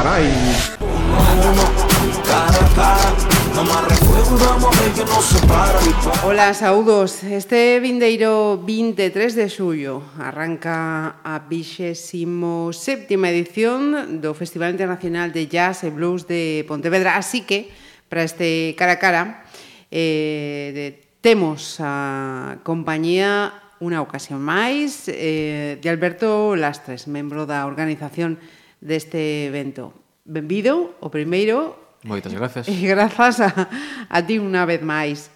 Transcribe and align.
caray. 0.00 0.32
Ola, 6.24 6.54
saúdos. 6.54 7.22
Este 7.24 7.80
vindeiro 7.80 8.62
23 8.64 9.34
de 9.36 9.48
xullo 9.52 10.00
arranca 10.16 11.20
a 11.20 11.44
27ª 11.44 13.28
edición 13.28 14.20
do 14.24 14.32
Festival 14.32 14.72
Internacional 14.72 15.36
de 15.36 15.44
Jazz 15.52 15.84
e 15.84 15.92
Blues 15.92 16.24
de 16.24 16.64
Pontevedra, 16.64 17.20
así 17.20 17.44
que 17.44 17.68
para 18.08 18.24
este 18.24 18.72
cara 18.80 18.96
a 18.96 19.02
cara 19.02 19.22
eh, 19.92 20.72
de, 20.72 20.86
temos 21.20 21.76
a 21.84 22.56
compañía 22.64 23.52
unha 23.84 24.00
ocasión 24.00 24.40
máis 24.40 25.12
eh, 25.12 25.76
de 25.76 25.88
Alberto 25.92 26.56
Lastres, 26.56 27.04
membro 27.04 27.44
da 27.44 27.68
organización 27.68 28.40
deste 28.80 29.46
evento. 29.46 29.92
Benvido, 30.24 30.96
o 31.00 31.12
primeiro. 31.12 31.78
Moitas 32.04 32.32
grazas. 32.38 32.66
E 32.66 32.76
grazas 32.84 33.40
a, 33.44 33.70
a 34.08 34.18
ti 34.24 34.40
unha 34.40 34.64
vez 34.64 34.80
máis. 34.82 35.28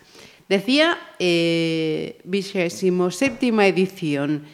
Decía, 0.48 0.96
eh, 1.16 2.20
27ª 2.28 3.64
edición, 3.64 4.44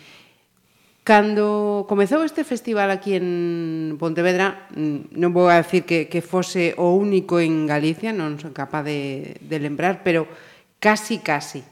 Cando 1.00 1.86
comezou 1.88 2.22
este 2.22 2.44
festival 2.44 2.92
aquí 2.92 3.16
en 3.16 3.96
Pontevedra, 3.96 4.68
mm, 4.76 5.16
non 5.16 5.32
vou 5.32 5.48
a 5.48 5.56
decir 5.58 5.88
que, 5.88 6.12
que 6.12 6.20
fose 6.20 6.76
o 6.76 6.92
único 6.92 7.40
en 7.40 7.64
Galicia, 7.64 8.12
non 8.12 8.36
son 8.36 8.52
capaz 8.52 8.84
de, 8.84 9.34
de 9.40 9.56
lembrar, 9.58 10.04
pero 10.04 10.28
casi, 10.76 11.18
casi. 11.18 11.64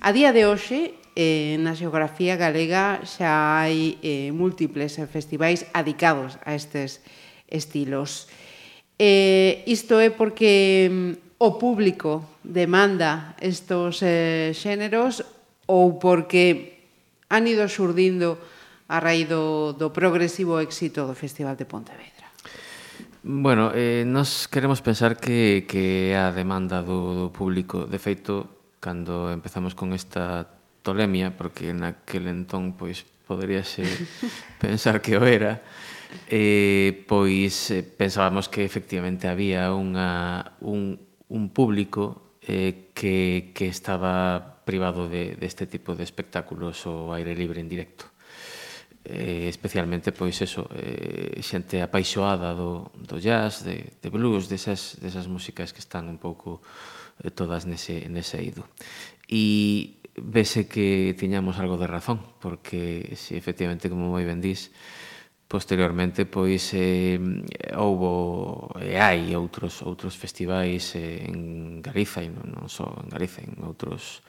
A 0.00 0.10
día 0.10 0.32
de 0.32 0.48
hoxe 0.48 0.98
eh, 1.16 1.56
na 1.60 1.76
xeografía 1.76 2.40
galega 2.40 3.04
xa 3.04 3.60
hai 3.60 4.00
eh, 4.00 4.30
múltiples 4.32 4.96
eh, 4.96 5.06
festivais 5.06 5.68
adicados 5.76 6.40
a 6.44 6.56
estes 6.56 7.04
estilos. 7.48 8.28
Eh, 8.96 9.64
isto 9.66 10.00
é 10.00 10.08
porque 10.08 10.88
mm, 10.88 11.12
o 11.42 11.58
público 11.58 12.38
demanda 12.44 13.36
estos 13.42 14.00
eh, 14.00 14.56
xéneros 14.56 15.26
ou 15.66 15.98
porque 15.98 16.80
han 17.28 17.48
ido 17.48 17.66
xurdindo 17.68 18.38
a 18.88 19.00
raíz 19.00 19.28
do, 19.28 19.72
do 19.72 19.90
progresivo 19.90 20.60
éxito 20.60 21.08
do 21.08 21.16
Festival 21.16 21.56
de 21.56 21.64
Pontevedra? 21.64 22.28
Bueno, 23.22 23.70
eh, 23.74 24.04
nos 24.06 24.48
queremos 24.48 24.82
pensar 24.82 25.16
que, 25.16 25.64
que 25.68 26.12
é 26.12 26.18
a 26.18 26.34
demanda 26.34 26.82
do, 26.82 27.14
do 27.14 27.28
público. 27.30 27.86
De 27.86 27.98
feito, 27.98 28.66
cando 28.82 29.30
empezamos 29.30 29.78
con 29.78 29.94
esta 29.94 30.61
tolemia, 30.82 31.32
porque 31.32 31.72
naquel 31.72 32.28
entón 32.28 32.74
pois 32.74 33.06
poderíase 33.24 33.86
pensar 34.62 35.00
que 35.00 35.16
o 35.16 35.24
era, 35.24 35.62
eh, 36.28 37.06
pois 37.08 37.70
eh, 37.70 37.82
pensábamos 37.82 38.50
que 38.50 38.66
efectivamente 38.66 39.30
había 39.30 39.72
unha, 39.72 40.58
un, 40.60 41.00
un 41.32 41.44
público 41.54 42.36
eh, 42.44 42.92
que, 42.92 43.54
que 43.54 43.66
estaba 43.70 44.60
privado 44.64 45.08
de, 45.08 45.34
deste 45.38 45.66
tipo 45.66 45.94
de 45.94 46.04
espectáculos 46.04 46.84
ao 46.84 47.14
aire 47.16 47.34
libre 47.34 47.62
en 47.62 47.70
directo. 47.70 48.10
Eh, 49.02 49.50
especialmente 49.50 50.14
pois 50.14 50.38
eso, 50.38 50.70
eh, 50.78 51.34
xente 51.42 51.82
apaixoada 51.82 52.54
do, 52.54 52.94
do 52.94 53.18
jazz, 53.18 53.66
de, 53.66 53.98
de 53.98 54.08
blues, 54.12 54.46
desas, 54.46 54.94
desas 55.02 55.26
músicas 55.26 55.74
que 55.74 55.82
están 55.82 56.06
un 56.06 56.22
pouco 56.22 56.62
eh, 57.18 57.34
todas 57.34 57.66
nese, 57.66 58.06
nese 58.06 58.38
ido 58.38 58.62
e 59.32 60.04
vese 60.20 60.68
que 60.68 61.16
tiñamos 61.16 61.56
algo 61.56 61.80
de 61.80 61.88
razón, 61.88 62.20
porque 62.36 63.16
se 63.16 63.40
efectivamente, 63.40 63.88
como 63.88 64.12
moi 64.12 64.28
ben 64.28 64.44
dís, 64.44 64.68
posteriormente 65.48 66.24
pois 66.24 66.72
eh, 66.76 67.20
houbo 67.76 68.72
e 68.80 68.96
hai 69.00 69.32
outros 69.36 69.80
outros 69.84 70.16
festivais 70.16 70.96
eh, 70.96 71.28
en 71.28 71.80
Galiza 71.84 72.24
e 72.24 72.28
non, 72.28 72.48
non 72.52 72.68
só 72.68 72.88
en 72.88 73.08
Galiza, 73.08 73.44
en 73.44 73.60
outros 73.64 74.24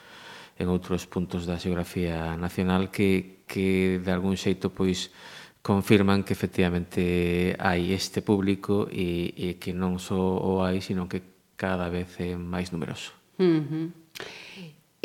en 0.60 0.68
outros 0.68 1.08
puntos 1.08 1.48
da 1.48 1.60
xeografía 1.60 2.36
nacional 2.36 2.92
que, 2.92 3.44
que 3.48 4.00
de 4.04 4.12
algún 4.12 4.36
xeito 4.36 4.72
pois 4.72 5.16
confirman 5.64 6.28
que 6.28 6.36
efectivamente 6.36 7.56
hai 7.56 7.96
este 7.96 8.20
público 8.20 8.92
e, 8.92 9.32
e 9.36 9.48
que 9.60 9.72
non 9.72 10.00
só 10.04 10.20
o 10.20 10.60
hai, 10.60 10.84
sino 10.84 11.08
que 11.08 11.24
cada 11.56 11.88
vez 11.88 12.20
é 12.20 12.36
máis 12.36 12.76
numeroso. 12.76 13.16
Uh 13.40 13.64
-huh. 13.64 13.88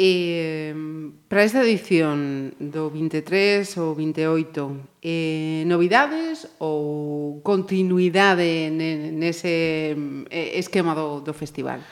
Eh, 0.01 0.71
para 1.27 1.43
esta 1.43 1.67
edición 1.67 2.55
do 2.63 2.87
23 2.87 3.67
ou 3.83 3.99
28, 3.99 5.03
eh, 5.03 5.67
novidades 5.67 6.47
ou 6.63 7.43
continuidade 7.43 8.71
nese 8.71 9.99
esquema 10.55 10.95
do, 10.95 11.19
do 11.19 11.35
festival? 11.35 11.83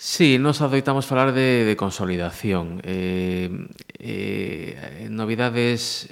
Sí, 0.00 0.40
nos 0.40 0.64
adoitamos 0.64 1.04
falar 1.04 1.36
de, 1.36 1.68
de 1.68 1.76
consolidación. 1.76 2.80
Eh, 2.80 3.52
eh, 4.00 5.04
novidades 5.12 6.08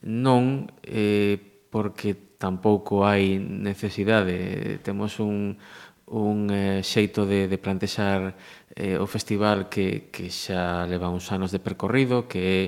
non, 0.00 0.72
eh, 0.80 1.36
porque 1.68 2.40
tampouco 2.40 3.04
hai 3.04 3.36
necesidade. 3.36 4.80
Temos 4.80 5.20
un, 5.20 5.60
un 6.08 6.48
eh, 6.52 6.84
xeito 6.84 7.24
de, 7.24 7.48
de 7.48 7.56
plantexar 7.56 8.36
eh, 8.74 8.98
o 8.98 9.06
festival 9.06 9.70
que, 9.70 10.10
que 10.10 10.28
xa 10.30 10.82
leva 10.90 11.06
uns 11.06 11.30
anos 11.30 11.54
de 11.54 11.62
percorrido, 11.62 12.26
que 12.26 12.40
é 12.42 12.62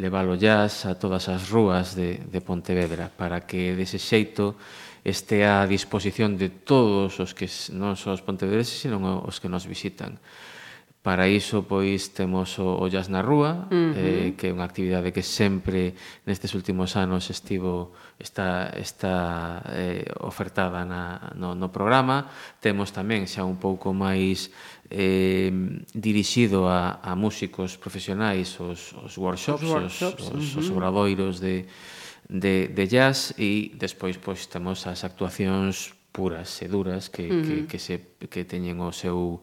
levar 0.00 0.24
o 0.24 0.36
jazz 0.40 0.88
a 0.88 0.96
todas 0.96 1.28
as 1.28 1.52
rúas 1.52 1.92
de, 1.92 2.16
de 2.24 2.40
Pontevedra, 2.40 3.12
para 3.12 3.44
que 3.44 3.76
dese 3.76 4.00
xeito 4.00 4.56
este 5.04 5.44
a 5.44 5.64
disposición 5.64 6.36
de 6.36 6.48
todos 6.48 7.20
os 7.20 7.32
que 7.32 7.48
non 7.72 7.96
só 7.96 8.12
os 8.16 8.24
pontevedreses, 8.24 8.84
sino 8.84 9.00
os 9.24 9.40
que 9.40 9.48
nos 9.48 9.64
visitan. 9.64 10.20
Para 11.00 11.24
iso, 11.32 11.64
pois, 11.64 12.12
temos 12.12 12.60
o, 12.60 12.76
o 12.76 12.84
Jazz 12.92 13.08
na 13.08 13.24
Rúa, 13.24 13.64
uh 13.64 13.72
-huh. 13.72 13.92
eh, 13.96 14.28
que 14.36 14.48
é 14.48 14.54
unha 14.54 14.68
actividade 14.68 15.16
que 15.16 15.24
sempre 15.24 15.96
nestes 16.28 16.52
últimos 16.52 16.92
anos 16.92 17.32
estivo 17.32 17.96
está, 18.20 18.68
está 18.76 19.64
eh, 19.72 20.04
ofertada 20.20 20.84
na, 20.84 21.32
no, 21.40 21.56
no 21.56 21.72
programa. 21.72 22.28
Temos 22.60 22.92
tamén 22.92 23.24
xa 23.24 23.48
un 23.48 23.56
pouco 23.56 23.96
máis 23.96 24.52
eh, 24.90 25.52
dirixido 25.94 26.66
a, 26.66 26.98
a 27.02 27.14
músicos 27.14 27.78
profesionais 27.78 28.58
os, 28.58 28.92
os 29.06 29.14
workshops, 29.16 29.62
os, 29.62 29.70
workshops, 29.70 30.24
os, 30.26 30.34
os, 30.34 30.34
uh 30.34 30.58
-huh. 30.58 30.58
os 30.58 30.70
obradoiros 30.70 31.38
de, 31.38 31.64
de, 32.28 32.68
de 32.68 32.84
jazz 32.90 33.32
e 33.38 33.70
despois 33.78 34.18
pois 34.18 34.46
temos 34.50 34.86
as 34.90 35.06
actuacións 35.06 35.94
puras 36.10 36.58
e 36.62 36.66
duras 36.66 37.06
que, 37.08 37.22
uh 37.22 37.30
-huh. 37.30 37.46
que, 37.46 37.54
que, 37.70 37.78
se, 37.78 38.18
que 38.26 38.42
teñen 38.44 38.82
o 38.82 38.90
seu 38.90 39.40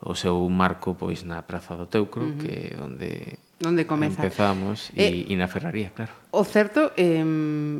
o 0.00 0.14
seu 0.16 0.48
marco 0.48 0.96
pois 0.96 1.22
na 1.28 1.44
Praza 1.44 1.76
do 1.76 1.86
Teucro, 1.86 2.24
uh 2.24 2.32
-huh. 2.32 2.40
que 2.40 2.74
onde 2.80 3.38
onde 3.62 3.84
comeza. 3.84 4.24
Empezamos 4.24 4.90
e, 4.96 5.28
eh, 5.28 5.32
e 5.32 5.34
na 5.36 5.46
Ferraría, 5.46 5.92
claro. 5.92 6.12
O 6.32 6.42
certo, 6.42 6.96
eh, 6.96 7.20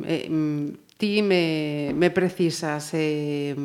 eh, 0.05 0.29
ti 1.01 1.25
me, 1.25 1.89
me 1.97 2.13
precisas 2.13 2.93
eh, 2.93 3.57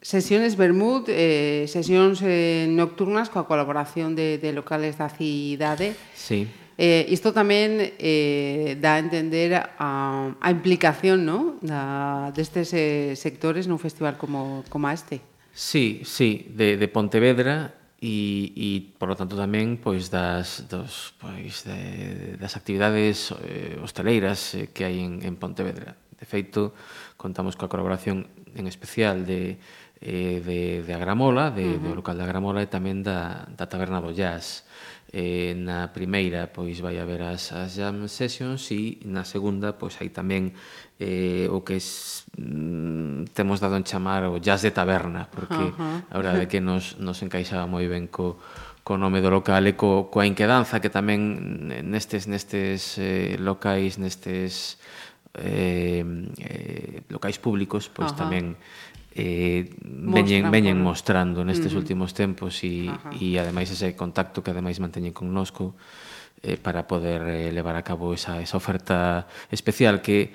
Sesiones 0.00 0.56
Bermud, 0.56 1.04
eh, 1.12 1.68
sesións 1.68 2.24
eh, 2.24 2.64
nocturnas 2.72 3.28
coa 3.28 3.44
colaboración 3.44 4.16
de, 4.16 4.40
de 4.40 4.56
locales 4.56 4.96
da 4.96 5.12
cidade. 5.12 5.92
Sí. 6.16 6.48
Eh, 6.80 7.04
isto 7.12 7.36
tamén 7.36 7.76
eh, 8.00 8.80
dá 8.80 8.96
a 8.96 9.04
entender 9.04 9.52
a, 9.60 10.32
a 10.32 10.48
implicación 10.48 11.28
no? 11.28 11.60
da, 11.60 12.32
destes 12.32 12.72
eh, 12.72 13.12
sectores 13.12 13.68
nun 13.68 13.76
festival 13.76 14.16
como, 14.16 14.64
como 14.72 14.88
este. 14.88 15.20
Sí, 15.52 16.00
sí, 16.08 16.48
de, 16.48 16.80
de 16.80 16.88
Pontevedra 16.88 17.76
e, 18.00 18.56
e 18.56 18.68
por 18.96 19.12
lo 19.12 19.16
tanto 19.20 19.36
tamén 19.36 19.76
pois 19.76 20.08
das 20.08 20.64
dos 20.64 21.12
pois 21.20 21.68
de, 21.68 22.40
das 22.40 22.56
actividades 22.56 23.36
eh, 23.44 23.76
hosteleiras 23.76 24.56
eh, 24.56 24.72
que 24.72 24.88
hai 24.88 25.04
en, 25.04 25.20
en 25.20 25.36
Pontevedra. 25.36 26.00
De 26.16 26.24
feito, 26.24 26.72
contamos 27.20 27.60
coa 27.60 27.68
colaboración 27.68 28.24
en 28.56 28.64
especial 28.64 29.28
de 29.28 29.60
eh, 30.00 30.40
de, 30.40 30.82
de 30.82 30.92
Agramola, 30.94 31.52
de, 31.52 31.64
uh 31.64 31.76
-huh. 31.76 31.92
do 31.92 31.94
local 32.00 32.16
de 32.16 32.24
Agramola 32.24 32.64
e 32.64 32.68
tamén 32.72 33.04
da, 33.04 33.44
da 33.52 33.68
Taberna 33.68 34.00
do 34.00 34.16
Jazz. 34.16 34.64
Eh, 35.10 35.58
na 35.58 35.90
primeira 35.90 36.46
pois 36.54 36.78
vai 36.78 36.94
haber 37.02 37.26
as, 37.26 37.50
as 37.50 37.74
jam 37.74 38.06
sessions 38.06 38.70
e 38.70 39.02
na 39.02 39.26
segunda 39.26 39.74
pois 39.74 39.98
hai 39.98 40.14
tamén 40.14 40.54
eh, 41.02 41.50
o 41.50 41.66
que 41.66 41.82
es, 41.82 42.22
mm, 42.38 43.34
temos 43.34 43.58
dado 43.58 43.74
en 43.74 43.82
chamar 43.82 44.30
o 44.30 44.38
jazz 44.38 44.62
de 44.62 44.70
taberna 44.70 45.26
porque 45.26 45.58
uh 45.58 45.74
-huh. 45.74 46.06
a 46.06 46.14
verdade 46.14 46.46
que 46.46 46.62
nos, 46.62 46.94
nos 47.02 47.18
encaixaba 47.26 47.66
moi 47.66 47.90
ben 47.90 48.06
co, 48.06 48.38
co 48.86 48.94
nome 48.94 49.18
do 49.18 49.34
local 49.34 49.66
e 49.66 49.74
co, 49.74 50.06
coa 50.14 50.30
inquedanza 50.30 50.78
que 50.78 50.94
tamén 50.94 51.82
nestes 51.82 52.30
nestes 52.30 52.94
eh, 53.02 53.34
locais, 53.34 53.98
nestes 53.98 54.78
eh, 55.34 56.02
eh, 56.38 57.02
locais 57.10 57.38
públicos, 57.38 57.86
pois 57.86 58.10
Ajá. 58.10 58.26
tamén 58.26 58.58
eh, 59.14 59.74
veñen, 59.82 60.50
veñen 60.50 60.78
mostrando 60.78 61.42
nestes 61.42 61.72
uh 61.72 61.78
-huh. 61.78 61.82
últimos 61.82 62.14
tempos 62.14 62.62
e, 62.62 62.86
e 63.18 63.38
ademais 63.38 63.70
ese 63.70 63.98
contacto 63.98 64.42
que 64.42 64.54
ademais 64.54 64.78
manteñen 64.78 65.10
connosco 65.10 65.74
eh, 66.42 66.56
para 66.56 66.86
poder 66.86 67.22
eh, 67.26 67.52
levar 67.52 67.74
a 67.74 67.82
cabo 67.82 68.14
esa, 68.14 68.38
esa 68.38 68.56
oferta 68.56 69.26
especial 69.50 69.98
que 70.00 70.30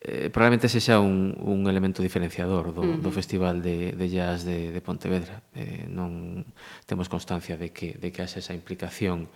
eh, 0.00 0.30
probablemente 0.32 0.70
sexa 0.72 0.96
un, 0.96 1.36
un 1.36 1.68
elemento 1.68 2.00
diferenciador 2.00 2.72
do, 2.72 2.80
uh 2.80 2.96
-huh. 2.96 3.02
do 3.04 3.10
Festival 3.12 3.60
de, 3.60 3.92
de 3.92 4.06
Jazz 4.08 4.48
de, 4.48 4.72
de 4.72 4.80
Pontevedra. 4.80 5.44
Eh, 5.52 5.84
non 5.92 6.46
temos 6.88 7.10
constancia 7.12 7.60
de 7.60 7.68
que, 7.74 8.00
de 8.00 8.08
que 8.08 8.24
haxe 8.24 8.40
esa 8.40 8.56
implicación 8.56 9.28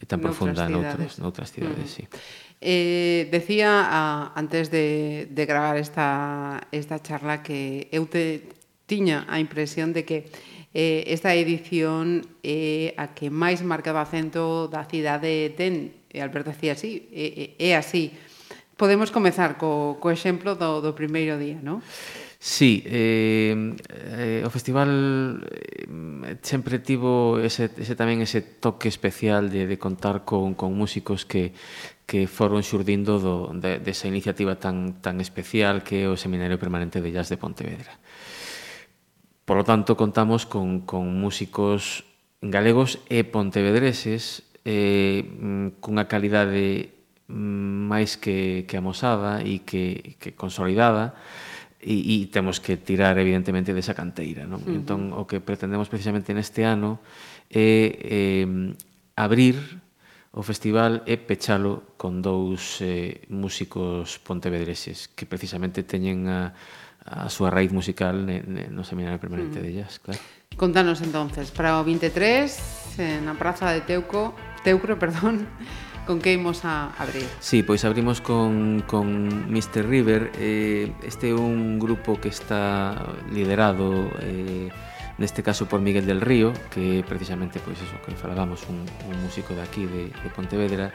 eh, 0.00 0.08
tan 0.08 0.24
noutras 0.24 0.32
profunda 0.32 0.62
noutras, 0.72 1.20
noutras 1.20 1.52
cidades. 1.52 2.00
Uh 2.00 2.08
-huh. 2.08 2.08
sí. 2.08 2.45
Eh, 2.60 3.28
decía 3.30 3.84
a, 3.84 4.32
antes 4.34 4.70
de, 4.70 5.28
de 5.30 5.44
gravar 5.46 5.76
esta, 5.76 6.66
esta 6.72 7.02
charla 7.02 7.42
que 7.42 7.88
eu 7.92 8.08
te, 8.08 8.48
tiña 8.86 9.26
a 9.28 9.38
impresión 9.42 9.92
de 9.92 10.04
que 10.06 10.30
eh, 10.72 11.04
esta 11.08 11.34
edición 11.34 12.22
é 12.42 12.94
eh, 12.94 13.00
a 13.00 13.12
que 13.12 13.28
máis 13.28 13.60
marcado 13.60 13.98
acento 14.00 14.68
da 14.68 14.86
cidade 14.86 15.52
ten. 15.58 16.06
E 16.08 16.22
Alberto 16.24 16.52
decía 16.54 16.72
así, 16.72 17.08
é, 17.12 17.56
é, 17.60 17.72
é 17.72 17.76
así. 17.76 18.14
Podemos 18.76 19.12
comezar 19.12 19.60
co, 19.60 20.00
co 20.00 20.08
exemplo 20.12 20.56
do, 20.56 20.80
do 20.80 20.96
primeiro 20.96 21.36
día, 21.36 21.60
non? 21.60 21.84
Sí, 22.46 22.84
eh, 22.86 23.74
eh, 23.90 24.42
o 24.46 24.50
festival 24.54 25.42
eh, 25.50 26.38
sempre 26.46 26.78
tivo 26.78 27.42
ese, 27.42 27.74
ese 27.74 27.98
tamén 27.98 28.22
ese 28.22 28.38
toque 28.62 28.86
especial 28.86 29.50
de, 29.50 29.66
de 29.66 29.74
contar 29.82 30.22
con, 30.22 30.54
con 30.54 30.70
músicos 30.70 31.26
que, 31.26 31.50
que 32.06 32.30
foron 32.30 32.62
xurdindo 32.62 33.18
do, 33.18 33.50
de, 33.50 33.82
desa 33.82 34.06
iniciativa 34.06 34.62
tan, 34.62 35.02
tan 35.02 35.18
especial 35.18 35.82
que 35.82 36.06
é 36.06 36.08
o 36.08 36.14
Seminario 36.14 36.54
Permanente 36.54 37.02
de 37.02 37.10
Jazz 37.10 37.34
de 37.34 37.42
Pontevedra. 37.42 37.98
Por 39.42 39.58
lo 39.58 39.66
tanto, 39.66 39.98
contamos 39.98 40.46
con, 40.46 40.86
con 40.86 41.02
músicos 41.18 42.06
galegos 42.38 43.02
e 43.10 43.26
pontevedreses 43.26 44.46
eh, 44.62 45.26
cunha 45.82 46.06
calidade 46.06 46.94
mm, 47.26 47.90
máis 47.90 48.14
que, 48.14 48.70
que 48.70 48.78
amosada 48.78 49.42
e 49.42 49.66
que, 49.66 50.14
que 50.22 50.38
consolidada, 50.38 51.18
e, 51.80 52.24
e 52.24 52.26
temos 52.32 52.58
que 52.58 52.76
tirar 52.76 53.18
evidentemente 53.18 53.76
desa 53.76 53.92
canteira, 53.92 54.48
non? 54.48 54.62
Uh 54.62 54.68
-huh. 54.68 54.78
Entón 54.78 55.00
o 55.12 55.28
que 55.28 55.40
pretendemos 55.44 55.88
precisamente 55.92 56.32
neste 56.32 56.64
ano 56.64 56.98
é 57.52 58.42
eh, 58.42 58.46
abrir 59.16 59.56
o 60.36 60.44
festival 60.44 61.00
e 61.08 61.16
pechalo 61.16 61.96
con 61.96 62.20
dous 62.20 62.84
eh, 62.84 63.24
músicos 63.32 64.20
pontevedreses 64.20 65.08
que 65.08 65.24
precisamente 65.24 65.80
teñen 65.80 66.28
a, 66.28 66.52
a 67.06 67.32
súa 67.32 67.48
raíz 67.48 67.72
musical 67.72 68.28
ne, 68.28 68.44
ne, 68.44 68.68
no 68.68 68.84
Seminario 68.84 69.16
Permanente 69.16 69.60
uh 69.60 69.64
-huh. 69.64 69.72
de 69.72 69.76
Jazz, 69.80 69.96
claro. 70.02 70.20
Contanos 70.56 71.00
entonces, 71.00 71.48
para 71.52 71.80
o 71.80 71.84
23 71.84 73.00
eh, 73.00 73.20
na 73.24 73.36
Praza 73.36 73.72
de 73.72 73.80
Teuco, 73.84 74.36
Teucro, 74.60 74.98
perdón, 75.02 75.48
Con 76.06 76.20
que 76.20 76.32
imos 76.32 76.64
a 76.64 76.94
abrir? 77.02 77.26
Sí, 77.40 77.64
pois 77.64 77.84
abrimos 77.84 78.20
con, 78.20 78.84
con 78.86 79.50
Mr. 79.50 79.86
River. 79.88 80.30
Eh, 80.38 80.92
este 81.02 81.30
é 81.30 81.34
un 81.34 81.82
grupo 81.82 82.20
que 82.22 82.30
está 82.30 83.10
liderado 83.34 84.06
eh, 84.22 84.70
neste 85.18 85.42
caso 85.42 85.66
por 85.66 85.80
Miguel 85.80 86.06
del 86.06 86.20
Río, 86.20 86.52
que 86.70 87.02
precisamente 87.02 87.58
pois 87.58 87.80
eso 87.82 87.98
que 88.04 88.14
falábamos 88.14 88.62
un, 88.68 88.86
un 89.08 89.16
músico 89.18 89.54
de 89.54 89.62
aquí 89.62 89.86
de, 89.86 90.12
de 90.12 90.28
Pontevedra 90.30 90.92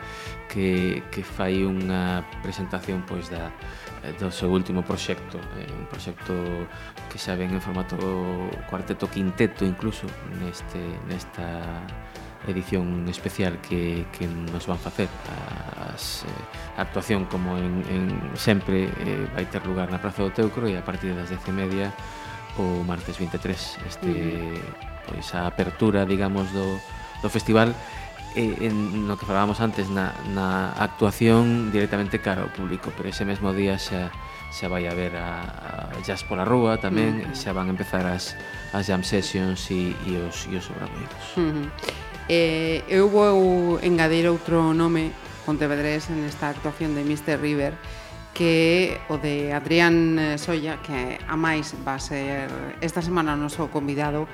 que, 0.47 1.03
que 1.11 1.27
fai 1.27 1.65
unha 1.65 2.23
presentación 2.45 3.03
pois 3.03 3.27
da 3.33 3.49
do 4.15 4.31
seu 4.31 4.49
último 4.49 4.81
proxecto, 4.85 5.37
eh, 5.57 5.67
un 5.73 5.91
proxecto 5.91 6.33
que 7.09 7.17
xa 7.17 7.35
ven 7.35 7.51
en 7.51 7.61
formato 7.61 7.97
cuarteto 8.69 9.09
quinteto 9.09 9.65
incluso 9.65 10.05
neste 10.39 10.79
nesta 11.09 11.83
edición 12.47 13.05
especial 13.09 13.59
que, 13.61 14.05
que 14.17 14.25
nos 14.27 14.65
van 14.65 14.79
facer 14.79 15.07
as, 15.93 16.25
eh, 16.25 16.77
a 16.77 16.81
actuación 16.81 17.25
como 17.25 17.57
en, 17.57 17.85
en 17.89 18.03
sempre 18.33 18.89
eh, 18.89 19.27
vai 19.33 19.45
ter 19.45 19.61
lugar 19.65 19.93
na 19.93 20.01
Praza 20.01 20.25
do 20.25 20.33
Teucro 20.33 20.65
e 20.65 20.73
a 20.73 20.83
partir 20.83 21.13
das 21.13 21.29
10 21.29 21.37
e 21.49 21.53
media 21.53 21.87
o 22.57 22.81
martes 22.83 23.17
23 23.21 23.37
este, 23.85 24.09
uh 24.09 24.13
-huh. 24.13 25.11
pois 25.11 25.27
a 25.37 25.45
apertura 25.45 26.05
digamos 26.05 26.49
do, 26.49 26.81
do 27.21 27.29
festival 27.29 27.77
eh, 28.35 28.67
en 28.67 29.05
no 29.07 29.19
que 29.19 29.25
falábamos 29.29 29.61
antes 29.61 29.91
na, 29.93 30.15
na 30.33 30.71
actuación 30.79 31.69
directamente 31.69 32.23
cara 32.23 32.47
ao 32.47 32.51
público, 32.51 32.89
pero 32.95 33.11
ese 33.11 33.27
mesmo 33.27 33.53
día 33.53 33.77
xa 33.77 34.09
xa 34.51 34.67
vai 34.67 34.83
a 34.87 34.93
ver 34.93 35.15
a, 35.15 35.95
a 35.95 35.99
Jazz 36.03 36.27
pola 36.27 36.43
Rúa 36.43 36.75
tamén, 36.75 37.23
uh 37.23 37.31
-huh. 37.31 37.35
xa 37.35 37.55
van 37.55 37.71
a 37.71 37.73
empezar 37.75 38.03
as, 38.03 38.35
as 38.75 38.87
jam 38.87 38.99
sessions 39.03 39.71
e, 39.71 39.95
e 40.07 40.19
os, 40.19 40.47
e 40.51 40.59
os 40.59 40.67
obradoiros. 40.67 41.25
Uh 41.39 41.71
-huh. 41.71 42.10
Eh, 42.29 42.83
eu 42.87 43.09
vou 43.09 43.79
engadir 43.81 44.27
outro 44.29 44.73
nome 44.73 45.11
Pontevedrés 45.45 46.09
en 46.09 46.23
esta 46.23 46.49
actuación 46.49 46.93
de 46.93 47.01
Mr. 47.01 47.41
River 47.41 47.73
que 48.33 48.97
é 49.07 49.11
o 49.11 49.17
de 49.17 49.51
Adrián 49.51 50.17
eh, 50.17 50.37
Soya, 50.39 50.79
que 50.79 51.19
a 51.27 51.35
máis 51.35 51.75
va 51.83 51.99
ser 51.99 52.47
esta 52.79 53.03
semana 53.03 53.35
o 53.35 53.37
noso 53.37 53.67
convidado 53.67 54.25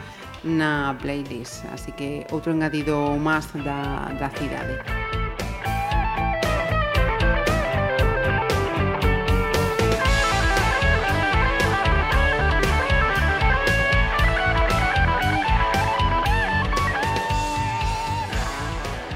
na 0.46 0.94
playlist. 1.02 1.66
Así 1.74 1.92
que 1.98 2.30
outro 2.30 2.54
engadido 2.54 3.18
máis 3.18 3.50
da, 3.58 4.14
da 4.14 4.30
cidade. 4.30 4.78
Música 4.86 5.07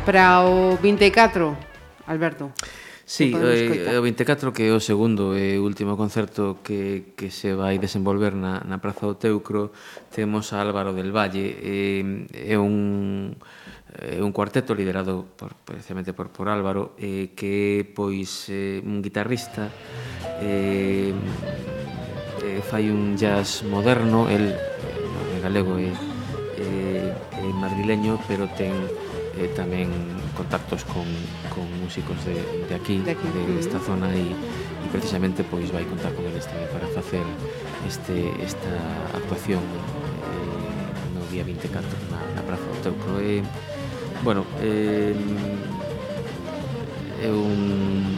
Para 0.05 0.41
o 0.41 0.77
24, 0.81 1.55
Alberto. 2.07 2.51
Sí, 3.05 3.35
eh, 3.35 3.99
o 3.99 4.01
24 4.01 4.53
que 4.55 4.65
é 4.65 4.73
o 4.73 4.79
segundo 4.79 5.37
e 5.37 5.59
último 5.59 5.93
concerto 5.93 6.63
que, 6.63 7.13
que 7.13 7.29
se 7.29 7.53
vai 7.53 7.77
desenvolver 7.77 8.33
na, 8.33 8.63
na 8.65 8.79
Praza 8.79 9.05
do 9.05 9.19
Teucro 9.19 9.75
temos 10.09 10.55
a 10.55 10.63
Álvaro 10.63 10.95
del 10.95 11.11
Valle 11.11 11.53
e, 11.59 12.25
é 12.31 12.57
un 12.57 13.35
é 13.91 14.23
un 14.23 14.31
cuarteto 14.31 14.71
liderado 14.71 15.27
por, 15.35 15.53
precisamente 15.67 16.15
por, 16.15 16.31
por 16.31 16.47
Álvaro 16.47 16.95
eh, 16.95 17.35
que 17.35 17.83
é 17.83 17.91
pois 17.91 18.47
eh, 18.47 18.79
un 18.79 19.03
guitarrista 19.03 19.67
eh, 20.39 21.11
eh, 22.47 22.61
fai 22.63 22.87
un 22.87 23.19
jazz 23.19 23.67
moderno 23.67 24.31
el, 24.31 24.55
el 24.55 25.39
galego 25.43 25.75
é, 25.75 25.91
eh, 26.57 27.11
é 27.11 27.47
madrileño 27.59 28.15
pero 28.23 28.47
ten 28.55 28.71
eh, 29.41 29.49
tamén 29.57 29.89
contactos 30.37 30.85
con, 30.85 31.05
con 31.49 31.65
músicos 31.81 32.17
de, 32.29 32.37
de 32.69 32.73
aquí, 32.77 33.01
de 33.01 33.17
aquí. 33.17 33.25
De, 33.33 33.57
esta 33.57 33.81
mm. 33.81 33.85
zona 33.89 34.07
e, 34.13 34.29
e 34.29 34.87
precisamente 34.93 35.41
pois 35.41 35.73
vai 35.73 35.83
contar 35.89 36.13
con 36.13 36.29
eles 36.29 36.45
tamén 36.45 36.69
para 36.69 36.85
facer 36.93 37.25
este, 37.89 38.29
esta 38.45 38.73
actuación 39.17 39.65
eh, 39.65 41.17
no 41.17 41.25
día 41.33 41.41
24 41.41 41.73
na, 42.13 42.21
na 42.37 42.41
Praza 42.45 42.65
do 42.69 42.77
Teucro. 42.85 43.17
E, 43.17 43.41
bueno 44.21 44.45
eh, 44.61 45.17
é 47.21 47.29
un 47.29 48.17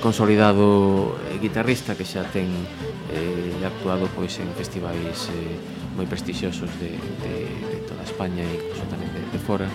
consolidado 0.00 1.16
eh, 1.32 1.38
guitarrista 1.40 1.96
que 1.96 2.04
xa 2.04 2.24
ten 2.32 2.48
eh, 3.12 3.52
actuado 3.64 4.08
pois 4.16 4.40
en 4.40 4.48
festivais 4.56 5.28
eh, 5.32 5.56
moi 5.96 6.04
prestixiosos 6.08 6.68
de, 6.80 6.92
de, 7.24 7.34
de 7.48 7.78
toda 7.88 8.04
España 8.04 8.44
e 8.44 8.52
incluso 8.60 8.84
tamén 8.92 9.08
de, 9.12 9.22
de 9.32 9.40
fora 9.40 9.68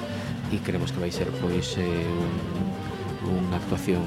e 0.51 0.59
creemos 0.59 0.91
que 0.91 0.99
vai 0.99 1.11
ser 1.15 1.31
pois 1.39 1.79
eh, 1.79 1.87
un, 1.87 3.41
unha 3.47 3.55
actuación 3.55 4.03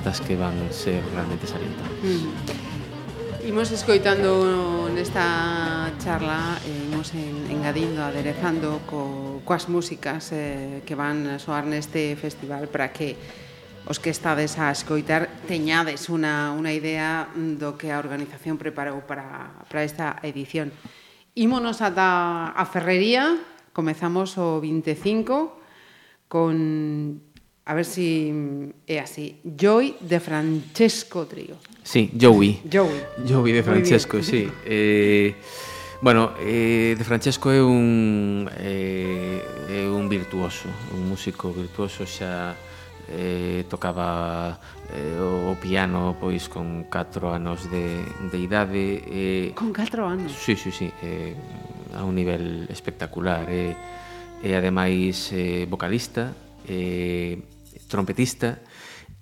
das 0.00 0.24
que 0.24 0.34
van 0.34 0.56
ser 0.72 1.04
realmente 1.12 1.44
salientadas. 1.44 1.92
Mm. 2.00 3.46
Imos 3.46 3.70
escoitando 3.70 4.90
nesta 4.90 5.92
charla, 6.02 6.58
eh, 6.66 6.88
imos 6.90 7.14
en, 7.14 7.46
engadindo, 7.52 8.02
aderezando 8.02 8.82
co, 8.88 9.38
coas 9.44 9.68
músicas 9.68 10.32
eh, 10.32 10.82
que 10.82 10.96
van 10.98 11.28
a 11.28 11.38
soar 11.38 11.68
neste 11.68 12.16
festival 12.18 12.66
para 12.72 12.90
que 12.90 13.14
os 13.86 14.02
que 14.02 14.10
estades 14.10 14.58
a 14.58 14.72
escoitar 14.74 15.30
teñades 15.46 16.10
unha, 16.10 16.50
unha 16.56 16.74
idea 16.74 17.30
do 17.36 17.78
que 17.78 17.94
a 17.94 18.02
organización 18.02 18.58
preparou 18.58 19.04
para, 19.06 19.62
para 19.70 19.86
esta 19.86 20.18
edición. 20.26 20.74
Ímonos 21.38 21.84
ata 21.84 22.50
a 22.50 22.64
Ferrería, 22.66 23.38
comezamos 23.70 24.34
o 24.42 24.58
25 24.58 25.65
con 26.28 27.22
a 27.66 27.74
ver 27.74 27.84
si 27.84 28.32
é 28.86 29.00
así, 29.00 29.40
Joy 29.42 29.96
de 30.00 30.20
Francesco 30.20 31.26
Trio. 31.26 31.56
Sí, 31.82 32.10
Joey. 32.14 32.62
Joey. 32.70 33.26
Joey 33.26 33.52
de 33.52 33.62
Francesco, 33.62 34.22
sí. 34.22 34.48
Eh, 34.64 35.34
bueno, 36.00 36.32
eh, 36.38 36.94
de 36.96 37.04
Francesco 37.04 37.50
é 37.50 37.62
un 37.62 38.48
eh, 38.58 39.42
é 39.66 39.82
un 39.90 40.08
virtuoso, 40.08 40.70
un 40.94 41.10
músico 41.10 41.50
virtuoso 41.50 42.06
xa 42.06 42.54
eh, 43.10 43.66
tocaba 43.68 44.60
eh, 44.94 45.18
o 45.18 45.58
piano 45.58 46.14
pois 46.20 46.46
con 46.48 46.86
4 46.86 47.34
anos 47.34 47.66
de, 47.70 48.02
de 48.30 48.38
idade 48.38 49.02
eh, 49.06 49.52
Con 49.54 49.74
4 49.74 50.06
anos? 50.06 50.32
Sí, 50.38 50.54
sí, 50.54 50.70
sí 50.70 50.90
eh, 51.02 51.34
a 51.94 52.04
un 52.04 52.14
nivel 52.14 52.66
espectacular 52.70 53.46
eh, 53.50 53.74
é 54.42 54.56
ademais 54.56 55.30
eh, 55.32 55.64
vocalista, 55.70 56.36
eh, 56.68 57.38
trompetista 57.88 58.60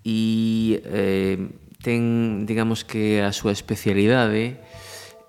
e 0.03 0.81
eh, 0.85 1.37
ten, 1.81 2.45
digamos 2.49 2.81
que 2.81 3.21
a 3.21 3.29
súa 3.29 3.53
especialidade 3.53 4.57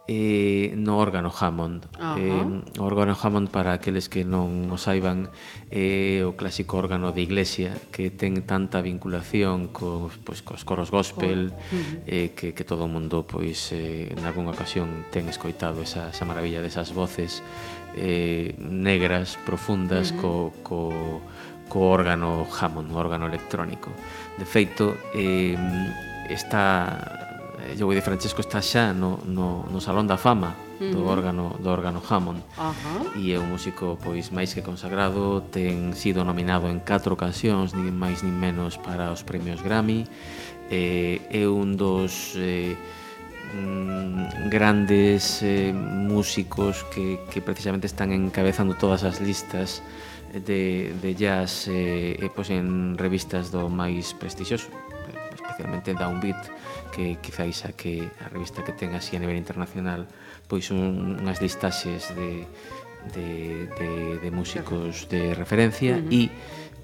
eh, 0.09 0.73
no 0.77 0.99
órgano 0.99 1.33
Hammond. 1.35 1.89
Uh 1.99 2.01
-huh. 2.01 2.19
eh, 2.19 2.79
o 2.79 2.83
órgano 2.83 3.17
Hammond, 3.21 3.51
para 3.51 3.75
aqueles 3.75 4.09
que 4.09 4.23
non 4.23 4.71
o 4.71 4.79
saiban, 4.79 5.29
é 5.69 6.23
eh, 6.23 6.29
o 6.29 6.39
clásico 6.39 6.79
órgano 6.79 7.11
de 7.11 7.27
iglesia 7.27 7.75
que 7.91 8.15
ten 8.15 8.47
tanta 8.47 8.79
vinculación 8.81 9.75
co, 9.75 10.09
pois, 10.23 10.47
cos 10.47 10.63
coros 10.63 10.95
gospel 10.95 11.51
uh 11.51 11.53
-huh. 11.53 12.07
eh, 12.07 12.29
que, 12.39 12.55
que 12.55 12.65
todo 12.65 12.87
o 12.87 12.91
mundo 12.91 13.27
pois, 13.27 13.75
eh, 13.75 14.15
en 14.15 14.23
algunha 14.23 14.55
ocasión 14.55 15.05
ten 15.11 15.27
escoitado 15.27 15.83
esa, 15.83 16.15
esa 16.15 16.25
maravilla 16.25 16.63
desas 16.63 16.95
voces 16.95 17.43
eh, 17.97 18.55
negras 18.59 19.39
profundas 19.45 20.13
uh 20.13 20.17
-huh. 20.17 20.21
co, 20.21 20.53
co, 20.63 20.81
co 21.69 21.79
órgano 21.81 22.47
Hammond, 22.47 22.93
o 22.93 22.97
órgano 22.97 23.27
electrónico. 23.27 23.91
De 24.39 24.45
feito, 24.45 24.95
eh, 25.15 25.57
está 26.29 27.57
eh, 27.65 27.77
Joey 27.79 27.97
de 27.97 28.03
Francesco 28.03 28.41
está 28.41 28.61
xa 28.61 28.93
no, 28.93 29.19
no, 29.27 29.67
no 29.67 29.81
Salón 29.81 30.07
da 30.07 30.17
Fama 30.17 30.67
do 30.77 31.09
órgano 31.09 31.57
do 31.59 31.73
órgano 31.73 32.03
Hammond. 32.05 32.45
Uh 32.59 32.69
-huh. 32.69 33.17
E 33.17 33.33
é 33.33 33.41
un 33.41 33.49
músico 33.49 33.97
pois 33.97 34.29
máis 34.29 34.53
que 34.53 34.61
consagrado, 34.61 35.41
ten 35.49 35.97
sido 35.97 36.21
nominado 36.21 36.69
en 36.69 36.85
catro 36.85 37.17
ocasións, 37.17 37.73
nin 37.73 37.97
máis 37.97 38.21
nin 38.21 38.37
menos 38.37 38.77
para 38.77 39.09
os 39.09 39.25
premios 39.25 39.65
Grammy. 39.65 40.05
Eh, 40.69 41.23
é 41.33 41.49
un 41.49 41.81
dos 41.81 42.37
eh, 42.37 42.77
mm, 43.55 44.49
grandes 44.51 45.43
eh, 45.43 45.73
músicos 45.73 46.85
que, 46.95 47.21
que 47.31 47.41
precisamente 47.41 47.87
están 47.87 48.13
encabezando 48.13 48.75
todas 48.75 49.05
as 49.05 49.21
listas 49.21 49.83
de, 50.33 50.95
de 51.01 51.15
jazz 51.15 51.69
eh, 51.69 52.19
pois 52.35 52.51
en 52.51 52.99
revistas 52.99 53.55
do 53.55 53.71
máis 53.71 54.13
prestixioso 54.19 54.69
especialmente 55.33 55.95
Downbeat 55.95 56.51
que 56.93 57.17
quizáis 57.23 57.65
a 57.65 57.73
que 57.73 58.05
a 58.21 58.29
revista 58.29 58.65
que 58.65 58.77
ten 58.77 58.93
así 58.93 59.17
a 59.17 59.23
nivel 59.23 59.39
internacional 59.39 60.05
pois 60.49 60.69
un, 60.69 61.17
unhas 61.23 61.41
listaxes 61.41 62.13
de, 62.13 62.45
de, 63.15 63.67
de, 63.79 63.91
de 64.21 64.31
músicos 64.31 65.09
de 65.09 65.33
referencia 65.33 65.97
uh 65.97 66.05
-huh. 66.05 66.13
e 66.13 66.23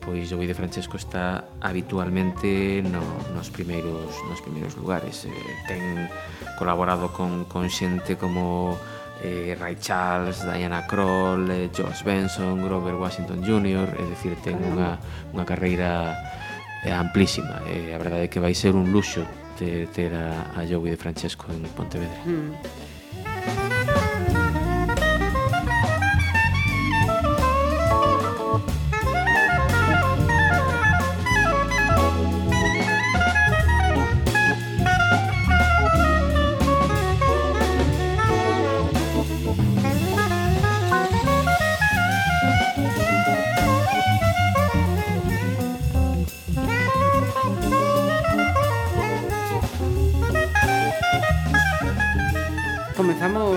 pois 0.05 0.31
o 0.35 0.39
de 0.39 0.55
Francesco 0.55 0.99
está 0.99 1.47
habitualmente 1.63 2.83
no, 2.83 3.03
nos 3.35 3.49
primeiros 3.49 4.11
nos 4.29 4.41
primeiros 4.43 4.77
lugares. 4.77 5.25
Eh, 5.25 5.33
ten 5.67 6.11
colaborado 6.59 7.15
con, 7.15 7.47
con 7.47 7.71
xente 7.71 8.19
como 8.19 8.77
eh, 9.23 9.57
Ray 9.59 9.77
Charles, 9.79 10.43
Diana 10.43 10.87
Kroll, 10.87 11.51
eh, 11.51 11.71
George 11.73 12.03
Benson, 12.05 12.63
Grover 12.63 12.95
Washington 12.95 13.43
Jr., 13.43 13.89
é 13.95 14.05
dicir, 14.11 14.35
ten 14.43 14.59
unha, 14.59 14.99
unha 15.31 15.45
carreira 15.47 16.19
eh, 16.83 16.91
amplísima. 16.91 17.63
Eh, 17.71 17.95
a 17.95 17.99
verdade 17.99 18.27
é 18.27 18.29
que 18.29 18.43
vai 18.43 18.53
ser 18.53 18.75
un 18.75 18.91
luxo 18.91 19.23
ter, 19.55 19.87
ter 19.95 20.11
a, 20.15 20.59
a 20.59 20.67
Joey 20.67 20.91
de 20.91 20.99
Francesco 20.99 21.47
en 21.55 21.63
Pontevedra. 21.73 22.19
Mm. 22.27 22.82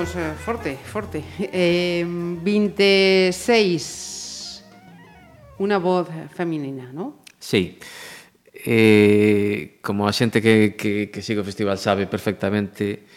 vamos 0.05 0.15
eh, 0.15 0.33
forte, 0.38 0.77
forte. 0.77 1.24
Eh, 1.51 2.05
26 2.05 4.63
unha 5.57 5.79
voz 5.79 6.12
feminina, 6.35 6.91
non? 6.91 7.15
Sí. 7.39 7.79
Eh, 8.53 9.79
como 9.81 10.05
a 10.05 10.13
xente 10.13 10.43
que, 10.43 10.75
que, 10.75 11.07
que 11.09 11.21
sigue 11.24 11.39
o 11.41 11.47
festival 11.47 11.79
sabe 11.79 12.12
perfectamente, 12.12 13.07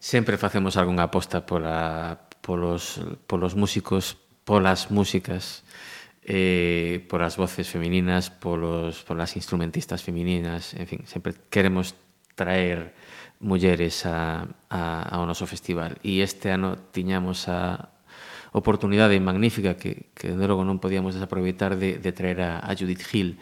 sempre 0.00 0.40
facemos 0.40 0.80
algunha 0.80 1.04
aposta 1.06 1.46
pola, 1.46 2.26
polos, 2.40 2.98
polos 3.28 3.54
músicos, 3.54 4.16
polas 4.42 4.90
músicas, 4.90 5.62
eh, 6.24 7.04
polas 7.06 7.36
voces 7.36 7.68
femininas, 7.68 8.32
polos, 8.32 9.04
polas 9.04 9.36
instrumentistas 9.36 10.00
femininas, 10.02 10.72
en 10.74 10.88
fin, 10.88 11.04
sempre 11.04 11.36
queremos 11.52 11.94
traer 12.34 12.96
mulleres 13.42 14.06
a, 14.06 14.46
a, 14.70 15.02
ao 15.12 15.26
noso 15.26 15.44
festival. 15.44 15.98
E 16.06 16.22
este 16.22 16.54
ano 16.54 16.78
tiñamos 16.94 17.50
a 17.50 17.90
oportunidade 18.52 19.18
magnífica 19.20 19.74
que, 19.74 20.12
que 20.14 20.32
de 20.32 20.46
logo 20.46 20.62
non 20.62 20.78
podíamos 20.78 21.18
desaproveitar 21.18 21.74
de, 21.76 21.98
de 21.98 22.10
traer 22.14 22.40
a, 22.40 22.50
a 22.62 22.70
Judith 22.78 23.04
Hill. 23.10 23.36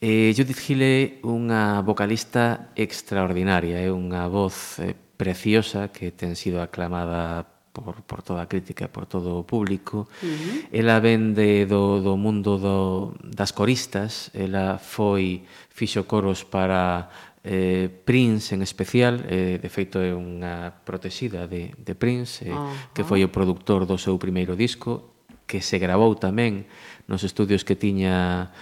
Eh, 0.00 0.32
Judith 0.32 0.60
Hill 0.64 0.82
é 0.82 0.96
unha 1.22 1.84
vocalista 1.84 2.72
extraordinaria, 2.74 3.78
é 3.78 3.92
unha 3.92 4.26
voz 4.32 4.80
eh, 4.80 4.96
preciosa 4.96 5.92
que 5.92 6.10
ten 6.10 6.32
sido 6.32 6.64
aclamada 6.64 7.44
por, 7.72 8.02
por 8.02 8.24
toda 8.24 8.42
a 8.42 8.50
crítica, 8.50 8.88
por 8.88 9.06
todo 9.06 9.38
o 9.38 9.44
público. 9.44 10.08
Uh 10.22 10.26
-huh. 10.26 10.56
Ela 10.72 10.98
vende 11.04 11.68
do, 11.68 12.00
do 12.00 12.16
mundo 12.16 12.58
do, 12.58 13.14
das 13.22 13.52
coristas, 13.52 14.32
ela 14.32 14.80
foi, 14.80 15.44
fixo 15.68 16.08
coros 16.08 16.48
para 16.48 17.12
eh, 17.44 17.88
Prince 18.04 18.54
en 18.54 18.62
especial, 18.62 19.24
eh, 19.28 19.58
de 19.60 19.68
feito 19.68 20.00
é 20.00 20.12
unha 20.12 20.72
protexida 20.84 21.48
de, 21.48 21.72
de 21.76 21.94
Prince, 21.96 22.44
eh, 22.44 22.52
uh 22.52 22.56
-huh. 22.56 22.92
que 22.96 23.04
foi 23.04 23.24
o 23.24 23.32
productor 23.32 23.84
do 23.88 23.96
seu 23.96 24.16
primeiro 24.20 24.56
disco, 24.56 25.12
que 25.50 25.60
se 25.60 25.82
grabou 25.82 26.14
tamén 26.14 26.70
nos 27.10 27.26
estudios 27.26 27.66
que 27.66 27.74
tiña 27.74 28.52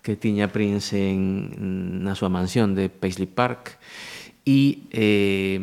que 0.00 0.16
tiña 0.16 0.48
Prince 0.48 0.96
en, 0.96 2.00
na 2.00 2.16
súa 2.16 2.32
mansión 2.32 2.72
de 2.72 2.88
Paisley 2.88 3.28
Park, 3.28 3.76
e 3.76 4.17
e 4.48 4.88
eh, 4.88 5.60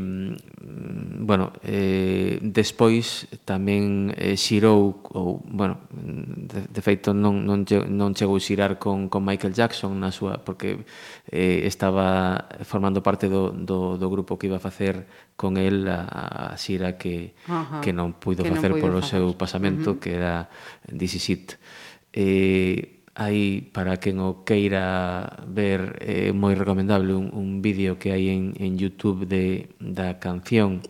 bueno, 1.26 1.54
eh, 1.64 2.38
despois 2.42 3.26
tamén 3.50 4.14
eh, 4.14 4.38
xirou 4.38 5.02
ou, 5.10 5.42
bueno, 5.42 5.82
de, 5.90 6.70
de 6.70 6.82
feito 6.86 7.18
non, 7.18 7.42
non, 7.50 7.66
non 7.66 8.14
chegou 8.14 8.38
a 8.38 8.46
xirar 8.46 8.78
con, 8.78 9.10
con 9.10 9.26
Michael 9.26 9.58
Jackson 9.58 9.98
na 9.98 10.14
súa, 10.14 10.38
porque 10.46 10.86
eh, 11.34 11.66
estaba 11.66 12.46
formando 12.62 13.02
parte 13.02 13.26
do, 13.26 13.50
do, 13.50 13.98
do 13.98 14.08
grupo 14.14 14.38
que 14.38 14.46
iba 14.46 14.62
a 14.62 14.64
facer 14.64 15.10
con 15.34 15.58
el 15.58 15.90
a, 15.90 16.54
a 16.54 16.58
xira 16.62 16.94
que, 17.02 17.34
Ajá, 17.50 17.82
que 17.82 17.90
non 17.90 18.14
puido 18.14 18.46
que 18.46 18.54
facer 18.54 18.78
non 18.78 18.82
polo 18.86 19.02
facer. 19.02 19.18
seu 19.18 19.34
pasamento, 19.34 19.94
uh 19.94 19.98
-huh. 19.98 20.02
que 20.02 20.14
era 20.14 20.54
17. 20.94 21.58
Eh, 22.14 22.95
hai 23.16 23.64
para 23.72 23.96
quen 24.04 24.20
o 24.20 24.44
queira 24.44 25.48
ver 25.48 25.96
é 26.04 26.30
eh, 26.30 26.32
moi 26.36 26.52
recomendable 26.52 27.16
un, 27.16 27.32
un 27.32 27.64
vídeo 27.64 27.96
que 27.96 28.12
hai 28.12 28.28
en, 28.28 28.52
en 28.60 28.76
Youtube 28.76 29.24
de, 29.24 29.72
da 29.80 30.20
canción 30.20 30.84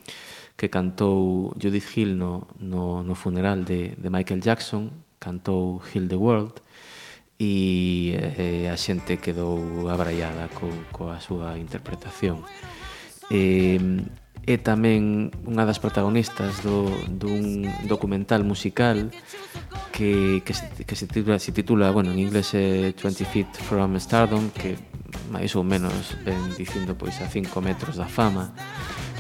que 0.58 0.74
cantou 0.74 1.54
Judith 1.62 1.86
Hill 1.94 2.18
no, 2.18 2.50
no, 2.58 3.06
no 3.06 3.14
funeral 3.14 3.62
de, 3.62 3.94
de 3.94 4.10
Michael 4.10 4.42
Jackson 4.42 4.90
cantou 5.22 5.82
Heal 5.86 6.10
the 6.10 6.18
World 6.18 6.66
e 7.38 8.18
eh, 8.18 8.74
a 8.74 8.78
xente 8.80 9.22
quedou 9.22 9.86
abraiada 9.92 10.48
co, 10.56 10.72
coa 10.96 11.20
súa 11.20 11.60
interpretación. 11.60 12.42
Eh, 13.30 13.78
é 14.46 14.62
tamén 14.62 15.34
unha 15.46 15.66
das 15.66 15.82
protagonistas 15.82 16.62
do, 16.62 16.94
dun 17.10 17.66
documental 17.90 18.46
musical 18.46 19.10
que, 19.90 20.46
que, 20.46 20.54
se, 20.54 20.66
que 20.86 20.96
se 20.96 21.06
titula, 21.10 21.42
se 21.42 21.52
titula 21.52 21.90
bueno, 21.90 22.14
en 22.14 22.22
inglés 22.22 22.54
é 22.54 22.94
20 22.94 23.26
Feet 23.26 23.52
from 23.66 23.98
Stardom 23.98 24.54
que 24.54 24.78
máis 25.34 25.58
ou 25.58 25.66
menos 25.66 26.14
ven 26.22 26.54
dicindo 26.54 26.94
pois 26.94 27.18
a 27.22 27.28
5 27.28 27.50
metros 27.60 27.98
da 27.98 28.06
fama 28.06 28.54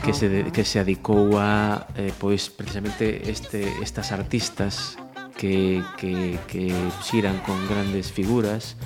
que 0.05 0.13
se, 0.13 0.29
que 0.53 0.61
se 0.61 0.77
adicou 0.77 1.41
a 1.41 1.89
eh, 1.97 2.13
pois 2.13 2.53
precisamente 2.53 3.25
este, 3.25 3.65
estas 3.81 4.13
artistas 4.13 5.01
que, 5.37 5.83
que, 5.97 6.39
que 6.47 6.71
xiran 7.03 7.41
con 7.41 7.57
grandes 7.67 8.11
figuras 8.11 8.77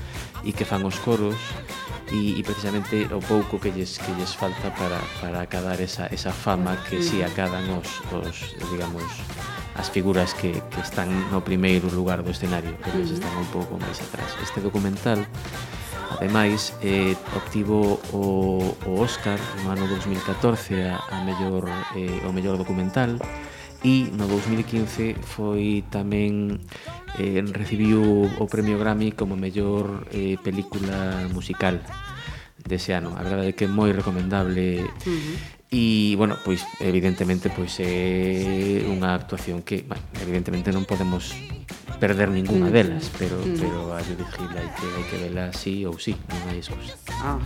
e 0.43 0.55
que 0.55 0.65
fan 0.65 0.87
os 0.87 0.97
coros 1.03 1.37
e, 2.11 2.39
e 2.39 2.41
precisamente 2.43 3.07
o 3.13 3.19
pouco 3.19 3.59
que 3.59 3.71
lles, 3.71 3.97
que 3.97 4.11
lles 4.17 4.33
falta 4.35 4.71
para, 4.73 4.99
para 5.21 5.41
acadar 5.41 5.79
esa, 5.81 6.07
esa 6.11 6.31
fama 6.31 6.77
que 6.89 7.01
si 7.01 7.19
sí 7.19 7.23
acadan 7.23 7.69
os, 7.73 8.01
os 8.11 8.37
digamos, 8.71 9.05
as 9.75 9.89
figuras 9.89 10.33
que, 10.33 10.59
que 10.69 10.81
están 10.81 11.09
no 11.31 11.41
primeiro 11.41 11.87
lugar 11.93 12.21
do 12.21 12.31
escenario, 12.31 12.75
que 12.83 12.89
eles 12.91 13.13
están 13.13 13.31
un 13.37 13.47
pouco 13.53 13.79
máis 13.79 13.97
atrás. 14.01 14.35
Este 14.41 14.59
documental 14.59 15.23
Ademais, 16.09 16.73
eh, 16.81 17.15
obtivo 17.35 18.01
o, 18.11 18.75
o 18.85 18.99
Oscar 18.99 19.37
no 19.63 19.71
ano 19.71 19.87
2014 19.87 20.73
a, 20.89 20.97
a 20.97 21.23
mellor, 21.23 21.69
eh, 21.95 22.19
o 22.25 22.33
mellor 22.33 22.57
documental 22.57 23.21
e 23.83 24.11
no 24.11 24.27
2015 24.27 25.15
foi 25.23 25.83
tamén 25.87 26.59
eh, 27.15 27.39
recibiu 27.55 28.27
o 28.27 28.45
premio 28.45 28.75
Grammy 28.75 29.15
como 29.15 29.39
mellor 29.39 30.07
eh, 30.11 30.35
película 30.41 31.27
musical 31.31 31.79
dese 32.59 32.91
ano. 32.91 33.15
A 33.15 33.23
verdade 33.23 33.51
é 33.51 33.55
que 33.55 33.65
é 33.65 33.71
moi 33.71 33.95
recomendable 33.95 34.83
uh 34.83 35.07
-huh. 35.07 35.59
E, 35.71 36.15
bueno, 36.17 36.35
pois, 36.43 36.65
evidentemente, 36.81 37.53
pois 37.53 37.77
é 37.77 38.81
unha 38.89 39.13
actuación 39.13 39.61
que, 39.61 39.85
bueno, 39.85 40.01
evidentemente 40.17 40.73
non 40.73 40.81
podemos 40.81 41.29
perder 42.01 42.33
ninguna 42.33 42.73
mm. 42.73 42.73
delas, 42.73 43.05
pero, 43.13 43.37
mm. 43.37 43.53
pero 43.61 43.93
a 43.93 44.01
Judith 44.01 44.33
Hill 44.33 44.49
hai 44.49 44.69
que, 44.73 44.85
hai 44.89 45.05
que 45.05 45.17
vela 45.29 45.53
sí 45.53 45.85
ou 45.85 45.93
sí, 46.01 46.17
non 46.25 46.41
hai 46.49 46.57
excusa. 46.57 46.97
Ajá. 47.21 47.37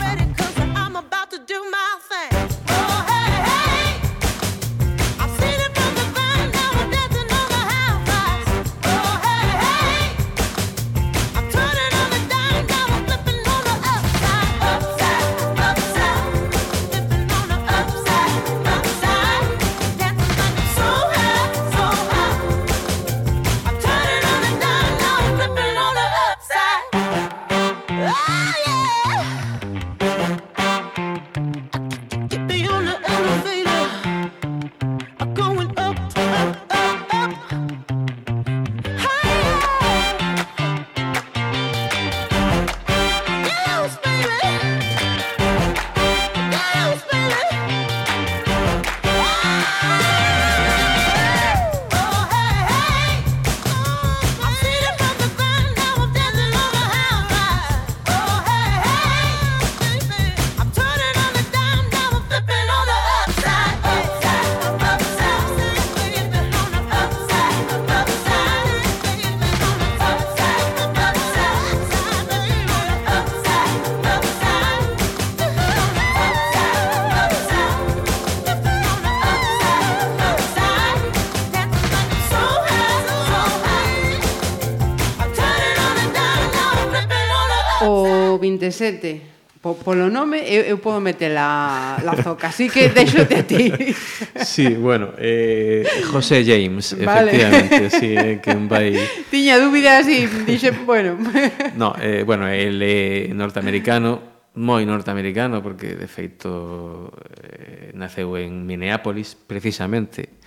27 88.63 89.34
po, 89.63 89.75
polo 89.75 90.10
nome 90.12 90.43
eu, 90.43 90.63
eu 90.63 90.77
podo 90.77 91.00
meter 91.00 91.32
la, 91.32 91.98
la 92.03 92.15
zoca, 92.20 92.48
así 92.48 92.70
que 92.70 92.89
deixote 92.89 93.36
a 93.36 93.43
ti. 93.43 93.72
Sí, 94.43 94.75
bueno, 94.75 95.15
eh, 95.17 95.88
José 96.12 96.43
James, 96.43 96.96
vale. 97.00 97.32
efectivamente, 97.32 97.89
sí, 97.89 98.13
eh, 98.15 98.39
que 98.43 98.53
vai... 98.67 98.93
Tiña 99.32 99.58
dúbidas 99.60 100.08
e 100.08 100.27
dixe, 100.43 100.72
bueno... 100.84 101.15
No, 101.79 101.96
eh, 102.00 102.24
bueno, 102.27 102.48
el 102.48 102.82
é 102.84 103.32
norteamericano, 103.32 104.51
moi 104.60 104.84
norteamericano, 104.84 105.63
porque 105.63 105.96
de 105.96 106.08
feito 106.12 107.15
eh, 107.39 107.96
naceu 107.96 108.36
en 108.36 108.67
Minneapolis, 108.67 109.39
precisamente, 109.39 110.43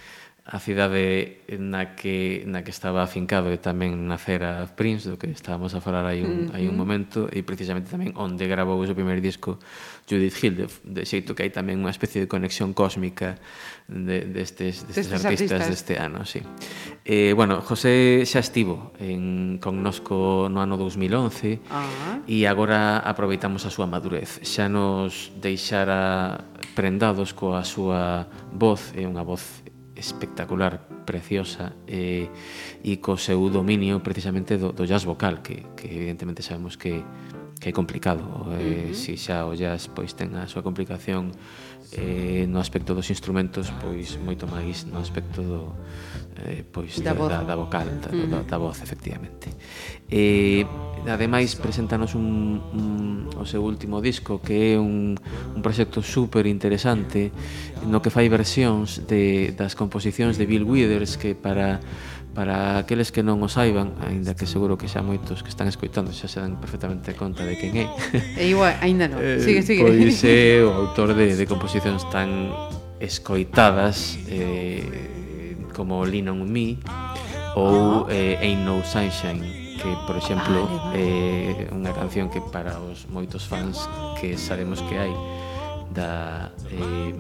a 0.47 0.63
cidade 0.63 1.43
na 1.59 1.99
que, 1.99 2.47
na 2.47 2.63
que 2.63 2.71
estaba 2.71 3.03
afincado 3.03 3.51
e 3.51 3.59
tamén 3.59 4.07
nacera 4.07 4.71
Prince, 4.79 5.11
do 5.11 5.19
que 5.19 5.27
estábamos 5.27 5.75
a 5.75 5.83
falar 5.83 6.07
hai 6.07 6.23
un, 6.23 6.31
mm 6.31 6.39
-hmm. 6.47 6.55
hai 6.55 6.65
un 6.71 6.79
momento, 6.79 7.27
e 7.27 7.43
precisamente 7.43 7.91
tamén 7.91 8.15
onde 8.15 8.47
grabou 8.47 8.79
o 8.79 8.87
seu 8.87 8.95
primeiro 8.95 9.19
disco 9.19 9.59
Judith 10.07 10.39
Hill, 10.39 10.55
de, 10.55 10.67
de 10.71 11.03
xeito 11.03 11.35
que 11.35 11.43
hai 11.43 11.51
tamén 11.51 11.83
unha 11.83 11.91
especie 11.91 12.23
de 12.23 12.31
conexión 12.31 12.79
cósmica 12.79 13.43
de, 13.91 14.23
destes, 14.23 14.87
destes, 14.87 15.11
destes 15.11 15.27
artistas, 15.27 15.59
artistas 15.59 15.63
deste 15.67 15.95
ano, 15.99 16.23
sí. 16.23 16.39
Eh, 17.03 17.35
bueno, 17.35 17.59
José 17.59 18.23
xa 18.23 18.39
estivo 18.39 18.95
en, 19.03 19.59
con 19.59 19.83
nosco 19.83 20.47
no 20.47 20.63
ano 20.63 20.79
2011 20.79 21.59
ah. 21.75 22.23
e 22.23 22.47
agora 22.47 23.03
aproveitamos 23.03 23.67
a 23.67 23.71
súa 23.75 23.91
madurez. 23.91 24.39
Xa 24.47 24.71
nos 24.71 25.35
deixara 25.43 26.39
prendados 26.79 27.35
coa 27.35 27.67
súa 27.67 28.31
voz, 28.55 28.95
é 28.95 29.03
unha 29.03 29.27
voz 29.27 29.67
espectacular, 29.97 30.81
preciosa 31.09 31.73
eh, 31.89 32.29
e 32.85 33.01
co 33.01 33.17
seu 33.17 33.41
dominio 33.49 34.05
precisamente 34.05 34.61
do, 34.61 34.73
do 34.77 34.85
jazz 34.85 35.09
vocal 35.09 35.41
que, 35.41 35.65
que 35.75 35.89
evidentemente 35.89 36.45
sabemos 36.45 36.77
que, 36.77 37.01
que 37.59 37.71
é 37.71 37.73
complicado 37.73 38.23
eh, 38.57 38.91
uh 38.91 38.93
-huh. 38.93 38.95
si 38.95 39.17
xa 39.17 39.49
o 39.49 39.57
jazz 39.57 39.89
pois 39.89 40.13
ten 40.13 40.37
a 40.37 40.45
súa 40.47 40.61
complicación 40.61 41.33
eh, 41.93 42.47
no 42.49 42.59
aspecto 42.59 42.95
dos 42.95 43.09
instrumentos 43.11 43.71
pois 43.83 44.19
moito 44.19 44.49
máis 44.51 44.87
no 44.91 44.99
aspecto 44.99 45.43
do 45.43 45.61
eh, 46.43 46.65
pois 46.67 46.99
da, 47.01 47.15
da, 47.15 47.47
da 47.47 47.55
vocal 47.55 47.87
da, 48.03 48.11
mm. 48.11 48.31
da, 48.31 48.39
da 48.43 48.59
voz 48.59 48.83
efectivamente 48.83 49.55
eh, 50.11 50.67
ademais 51.07 51.55
preséntanos 51.55 52.15
un, 52.19 52.59
un, 52.75 53.31
o 53.39 53.47
seu 53.47 53.63
último 53.63 54.03
disco 54.03 54.43
que 54.43 54.75
é 54.75 54.81
un, 54.81 55.15
un 55.55 55.61
proxecto 55.63 56.03
super 56.03 56.47
interesante 56.47 57.31
no 57.87 58.03
que 58.03 58.11
fai 58.11 58.27
versións 58.27 59.07
de, 59.07 59.55
das 59.55 59.79
composicións 59.79 60.35
de 60.35 60.45
Bill 60.49 60.67
Withers 60.67 61.15
que 61.15 61.39
para 61.39 61.79
para 62.37 62.85
aqueles 62.85 63.09
que 63.09 63.25
non 63.25 63.41
o 63.41 63.49
saiban, 63.49 63.97
aínda 64.05 64.37
que 64.37 64.45
seguro 64.45 64.77
que 64.77 64.93
xa 64.93 65.01
moitos 65.01 65.41
que 65.41 65.49
están 65.49 65.73
escoitando 65.73 66.13
xa 66.13 66.29
se 66.29 66.37
dan 66.37 66.61
perfectamente 66.61 67.17
conta 67.17 67.49
de 67.49 67.57
quen 67.57 67.73
é. 67.81 67.89
E 68.37 68.53
igual, 68.53 68.77
aínda 68.85 69.09
non. 69.09 69.25
Eh, 69.25 69.41
sigue, 69.41 69.65
sigue. 69.65 69.81
Pois 69.81 70.21
é 70.21 70.61
o 70.61 70.69
autor 70.69 71.17
de, 71.17 71.33
de 71.33 71.45
composicións 71.49 72.05
tan 72.13 72.53
escoitadas 73.01 74.21
eh, 74.29 74.85
como 75.73 76.05
Lean 76.05 76.29
on 76.29 76.45
Me 76.45 76.77
ou 77.57 78.05
eh, 78.13 78.37
Ain't 78.45 78.69
No 78.69 78.85
Sunshine 78.85 79.65
que, 79.81 79.89
por 80.05 80.21
exemplo, 80.21 80.93
é 80.93 81.69
eh, 81.69 81.73
unha 81.73 81.93
canción 81.97 82.29
que 82.29 82.45
para 82.53 82.77
os 82.77 83.09
moitos 83.09 83.49
fans 83.49 83.81
que 84.21 84.37
sabemos 84.37 84.85
que 84.85 85.01
hai 85.01 85.13
da 85.93 86.53
eh, 86.69 87.17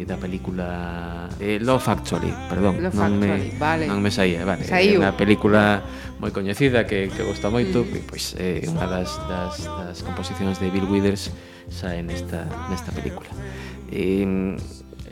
eh, 0.00 0.04
da 0.08 0.16
película 0.16 1.28
eh, 1.38 1.58
Love 1.60 1.88
Actually, 1.88 2.32
perdón, 2.48 2.80
Love 2.80 2.96
non 2.96 3.20
Actually, 3.20 3.52
me 3.52 3.58
vale. 3.58 3.84
non 3.86 4.00
me 4.00 4.10
saía, 4.10 4.44
vale. 4.48 4.64
Saiu. 4.64 4.96
É 4.96 5.04
unha 5.04 5.12
película 5.12 5.84
moi 6.16 6.32
coñecida 6.32 6.88
que 6.88 7.12
que 7.12 7.22
gosta 7.24 7.52
moito, 7.52 7.84
mm. 7.84 7.96
e 7.96 8.00
pois 8.08 8.24
é 8.40 8.64
eh, 8.64 8.72
unha 8.72 8.86
das, 8.88 9.20
das 9.28 9.68
das 9.68 9.98
composicións 10.00 10.56
de 10.56 10.72
Bill 10.72 10.88
Withers 10.88 11.28
sae 11.68 12.00
nesta 12.00 12.48
nesta 12.72 12.90
película. 12.96 13.28
E 13.92 14.24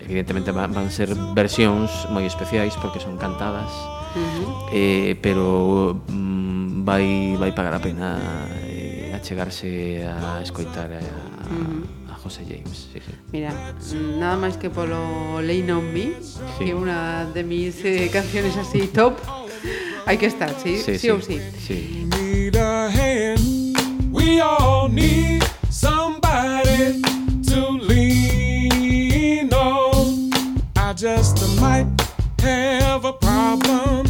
evidentemente 0.09 0.55
van 0.57 0.73
ser 0.89 1.13
versións 1.37 2.09
moi 2.09 2.25
especiais 2.25 2.73
porque 2.81 3.01
son 3.01 3.21
cantadas. 3.21 3.69
Uh 4.17 4.25
-huh. 4.25 4.49
eh, 4.73 5.13
pero 5.21 6.01
mm, 6.09 6.89
vai 6.89 7.37
vai 7.37 7.53
pagar 7.53 7.77
a 7.77 7.83
pena 7.83 8.17
eh, 8.65 9.13
achegarse 9.13 10.01
a 10.01 10.41
escoitar 10.41 10.89
eh, 10.89 11.05
a, 11.05 11.21
a, 11.45 11.53
uh 11.53 11.61
-huh 11.61 11.98
José 12.29 12.45
James. 12.47 12.89
Sí, 12.93 13.01
sí. 13.01 13.13
Mira, 13.33 13.53
nada 14.21 14.37
máis 14.37 14.57
que 14.61 14.69
polo 14.69 15.41
Lean 15.41 15.71
on 15.71 15.89
Me, 15.93 16.13
sí. 16.21 16.45
que 16.61 16.73
é 16.73 16.77
unha 16.77 17.25
de 17.33 17.41
mis 17.41 17.81
eh, 17.81 18.13
canciones 18.13 18.53
así 18.61 18.85
top, 18.93 19.17
hai 20.05 20.21
que 20.21 20.29
estar, 20.29 20.53
sí, 20.61 20.77
sí, 20.77 21.01
sí, 21.01 21.09
sí 21.09 21.09
ou 21.09 21.25
sí. 21.25 21.41
sí. 21.57 22.05
Need 22.13 22.61
a 22.61 22.93
hand, 22.93 23.41
we 24.13 24.45
all 24.45 24.93
need 24.93 25.41
somebody 25.73 27.01
to 27.49 27.81
lean 27.89 29.49
on. 29.57 30.29
I 30.77 30.93
just 30.93 31.41
might 31.57 31.89
have 32.45 33.09
a 33.09 33.17
problem 33.17 34.05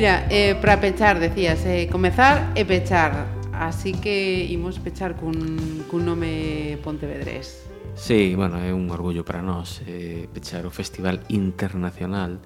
Mira, 0.00 0.26
eh, 0.30 0.54
para 0.54 0.80
pechar, 0.80 1.20
decías, 1.20 1.60
eh, 1.66 1.86
comezar 1.92 2.56
e 2.56 2.64
pechar. 2.64 3.28
Así 3.52 3.92
que 3.92 4.48
imos 4.48 4.80
pechar 4.80 5.12
cun, 5.12 5.36
cun 5.92 6.08
nome 6.08 6.80
Pontevedrés. 6.80 7.68
Sí, 8.00 8.32
bueno, 8.32 8.56
é 8.64 8.72
un 8.72 8.88
orgullo 8.88 9.28
para 9.28 9.44
nós 9.44 9.84
eh, 9.84 10.24
pechar 10.32 10.64
o 10.64 10.72
Festival 10.72 11.20
Internacional 11.28 12.40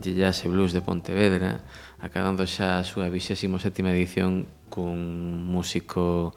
de 0.00 0.16
Jazz 0.16 0.40
e 0.40 0.48
Blues 0.48 0.72
de 0.72 0.80
Pontevedra, 0.80 1.68
acabando 2.00 2.48
xa 2.48 2.80
a 2.80 2.88
súa 2.88 3.12
27ª 3.12 3.92
edición 3.92 4.48
cun 4.72 4.96
músico 5.44 6.32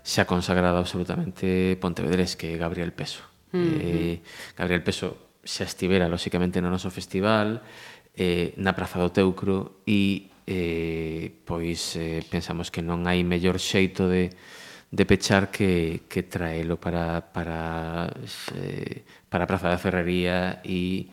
xa 0.00 0.24
consagrado 0.24 0.80
absolutamente 0.80 1.76
pontevedrés 1.76 2.40
que 2.40 2.48
é 2.48 2.56
Gabriel 2.56 2.96
Peso. 2.96 3.20
Uh 3.52 3.60
-huh. 3.60 3.76
eh, 3.84 4.16
Gabriel 4.56 4.80
Peso 4.80 5.36
xa 5.44 5.68
estivera, 5.68 6.08
lóxicamente, 6.08 6.64
no 6.64 6.72
noso 6.72 6.88
festival, 6.88 7.60
eh, 8.20 8.52
na 8.60 8.76
Praza 8.76 9.00
do 9.00 9.08
Teucro 9.08 9.80
e 9.88 10.28
eh, 10.44 11.32
pois 11.48 11.96
eh, 11.96 12.20
pensamos 12.28 12.68
que 12.68 12.84
non 12.84 13.08
hai 13.08 13.24
mellor 13.24 13.56
xeito 13.56 14.04
de, 14.12 14.28
de 14.92 15.04
pechar 15.08 15.48
que, 15.48 16.04
que 16.04 16.28
traelo 16.28 16.76
para, 16.76 17.32
para, 17.32 18.12
eh, 18.60 19.08
para 19.32 19.46
a 19.46 19.48
Praza 19.48 19.72
da 19.72 19.80
Ferrería 19.80 20.60
e 20.68 21.08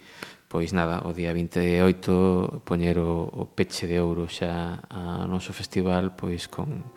pois 0.51 0.75
nada, 0.75 1.07
o 1.07 1.15
día 1.15 1.31
28 1.31 2.67
poñer 2.67 2.99
o, 2.99 3.23
o 3.23 3.43
peche 3.55 3.87
de 3.87 4.03
ouro 4.03 4.27
xa 4.27 4.83
a 4.91 5.23
noso 5.31 5.55
festival 5.55 6.11
pois 6.11 6.51
con, 6.51 6.91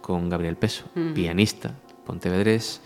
con 0.00 0.32
Gabriel 0.32 0.56
Peso, 0.56 0.88
mm. 0.96 1.12
pianista, 1.12 1.76
pontevedrés, 2.08 2.80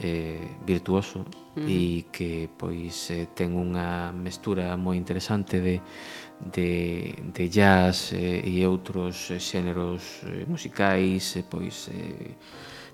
eh, 0.00 0.56
virtuoso 0.64 1.24
mm. 1.56 1.68
e 1.68 2.06
que 2.10 2.48
pois 2.56 3.12
eh, 3.12 3.28
ten 3.36 3.52
unha 3.52 4.10
mestura 4.16 4.74
moi 4.80 4.96
interesante 4.96 5.60
de, 5.60 5.76
de, 6.40 7.12
de 7.20 7.44
jazz 7.52 8.16
eh, 8.16 8.40
e 8.40 8.64
outros 8.64 9.28
eh, 9.28 9.38
xéneros 9.38 10.24
eh, 10.24 10.48
musicais 10.48 11.36
eh, 11.36 11.44
pois 11.44 11.92
eh, 11.92 12.34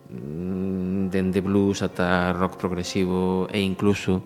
dende 0.07 1.41
blues 1.43 1.83
ata 1.83 2.31
rock 2.31 2.59
progresivo 2.59 3.47
e 3.51 3.63
incluso 3.63 4.23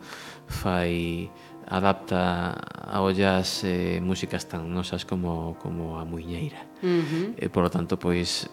fai 0.49 1.29
adapta 1.71 2.57
ao 2.91 3.13
jazz 3.13 3.63
eh, 3.65 4.01
músicas 4.03 4.45
tan 4.49 4.67
nosas 4.75 5.07
como, 5.07 5.55
como 5.63 5.97
a 5.97 6.05
muiñeira. 6.05 6.67
Uh 6.83 7.01
-huh. 7.07 7.27
E, 7.39 7.47
por 7.49 7.63
lo 7.63 7.71
tanto, 7.71 7.95
pois 7.97 8.51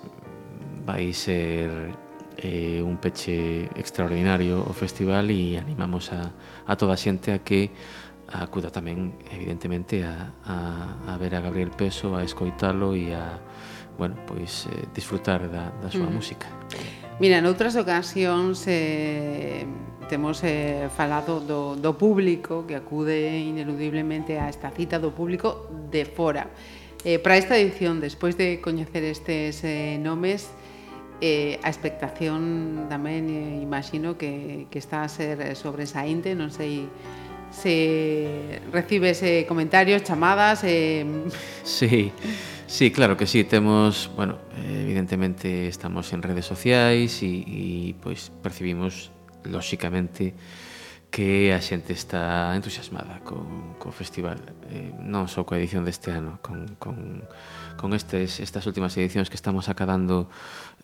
vai 0.85 1.11
ser 1.11 1.97
eh, 2.37 2.81
un 2.81 2.97
peche 2.97 3.69
extraordinario 3.75 4.61
o 4.61 4.73
festival 4.73 5.29
e 5.33 5.57
animamos 5.57 6.13
a, 6.13 6.31
a 6.65 6.73
toda 6.77 6.93
a 6.93 6.99
xente 6.99 7.33
a 7.33 7.41
que 7.41 7.73
acuda 8.27 8.69
tamén, 8.69 9.15
evidentemente, 9.31 10.03
a, 10.03 10.35
a, 10.43 10.55
a 11.09 11.13
ver 11.15 11.33
a 11.33 11.41
Gabriel 11.41 11.71
Peso, 11.71 12.13
a 12.13 12.21
escoitalo 12.21 12.93
e 12.93 13.15
a 13.15 13.39
bueno, 13.97 14.15
pois, 14.29 14.69
eh, 14.69 14.85
disfrutar 14.93 15.49
da, 15.49 15.73
da 15.81 15.89
súa 15.89 16.05
mm. 16.05 16.13
música. 16.13 16.47
Mira, 17.17 17.41
noutras 17.41 17.73
ocasións 17.73 18.61
eh, 18.69 19.65
temos 20.05 20.45
eh, 20.45 20.85
falado 20.93 21.41
do, 21.41 21.73
do 21.73 21.97
público 21.97 22.69
que 22.69 22.77
acude 22.77 23.41
ineludiblemente 23.41 24.37
a 24.37 24.53
esta 24.53 24.69
cita 24.69 25.01
do 25.01 25.17
público 25.17 25.65
de 25.89 26.05
fora. 26.05 26.53
Eh, 27.01 27.17
para 27.17 27.41
esta 27.41 27.57
edición, 27.57 27.97
despois 27.97 28.37
de 28.37 28.61
coñecer 28.61 29.01
estes 29.01 29.65
eh, 29.65 29.97
nomes, 29.97 30.53
Eh, 31.17 31.57
a 31.65 31.69
expectación 31.73 32.85
tamén 32.93 33.25
eh, 33.33 33.57
imagino 33.65 34.21
que, 34.21 34.69
que 34.69 34.77
está 34.77 35.01
a 35.01 35.09
ser 35.09 35.57
sobresaínte, 35.57 36.37
non 36.37 36.53
sei 36.53 36.85
se 37.49 38.61
recibes 38.71 39.23
eh, 39.23 39.45
comentarios, 39.47 40.03
chamadas... 40.03 40.61
Eh... 40.63 41.05
Sí, 41.63 42.11
sí, 42.67 42.91
claro 42.91 43.17
que 43.17 43.25
sí, 43.25 43.43
temos, 43.43 44.11
bueno, 44.15 44.37
evidentemente 44.61 45.67
estamos 45.67 46.13
en 46.13 46.21
redes 46.21 46.45
sociais 46.45 47.21
e, 47.23 47.43
e 47.43 47.95
pois 47.97 48.29
percibimos 48.41 49.11
lóxicamente 49.43 50.33
que 51.09 51.55
a 51.55 51.63
xente 51.63 51.95
está 51.95 52.51
entusiasmada 52.55 53.23
co, 53.23 53.39
co 53.79 53.95
festival 53.95 54.43
eh, 54.67 54.91
non 54.99 55.31
só 55.31 55.47
coa 55.47 55.55
edición 55.55 55.87
deste 55.87 56.11
ano 56.11 56.43
con, 56.43 56.75
con, 56.77 57.23
con 57.79 57.95
estes, 57.95 58.43
estas 58.43 58.67
últimas 58.67 58.91
edicións 58.99 59.31
que 59.31 59.39
estamos 59.39 59.71
acabando 59.71 60.27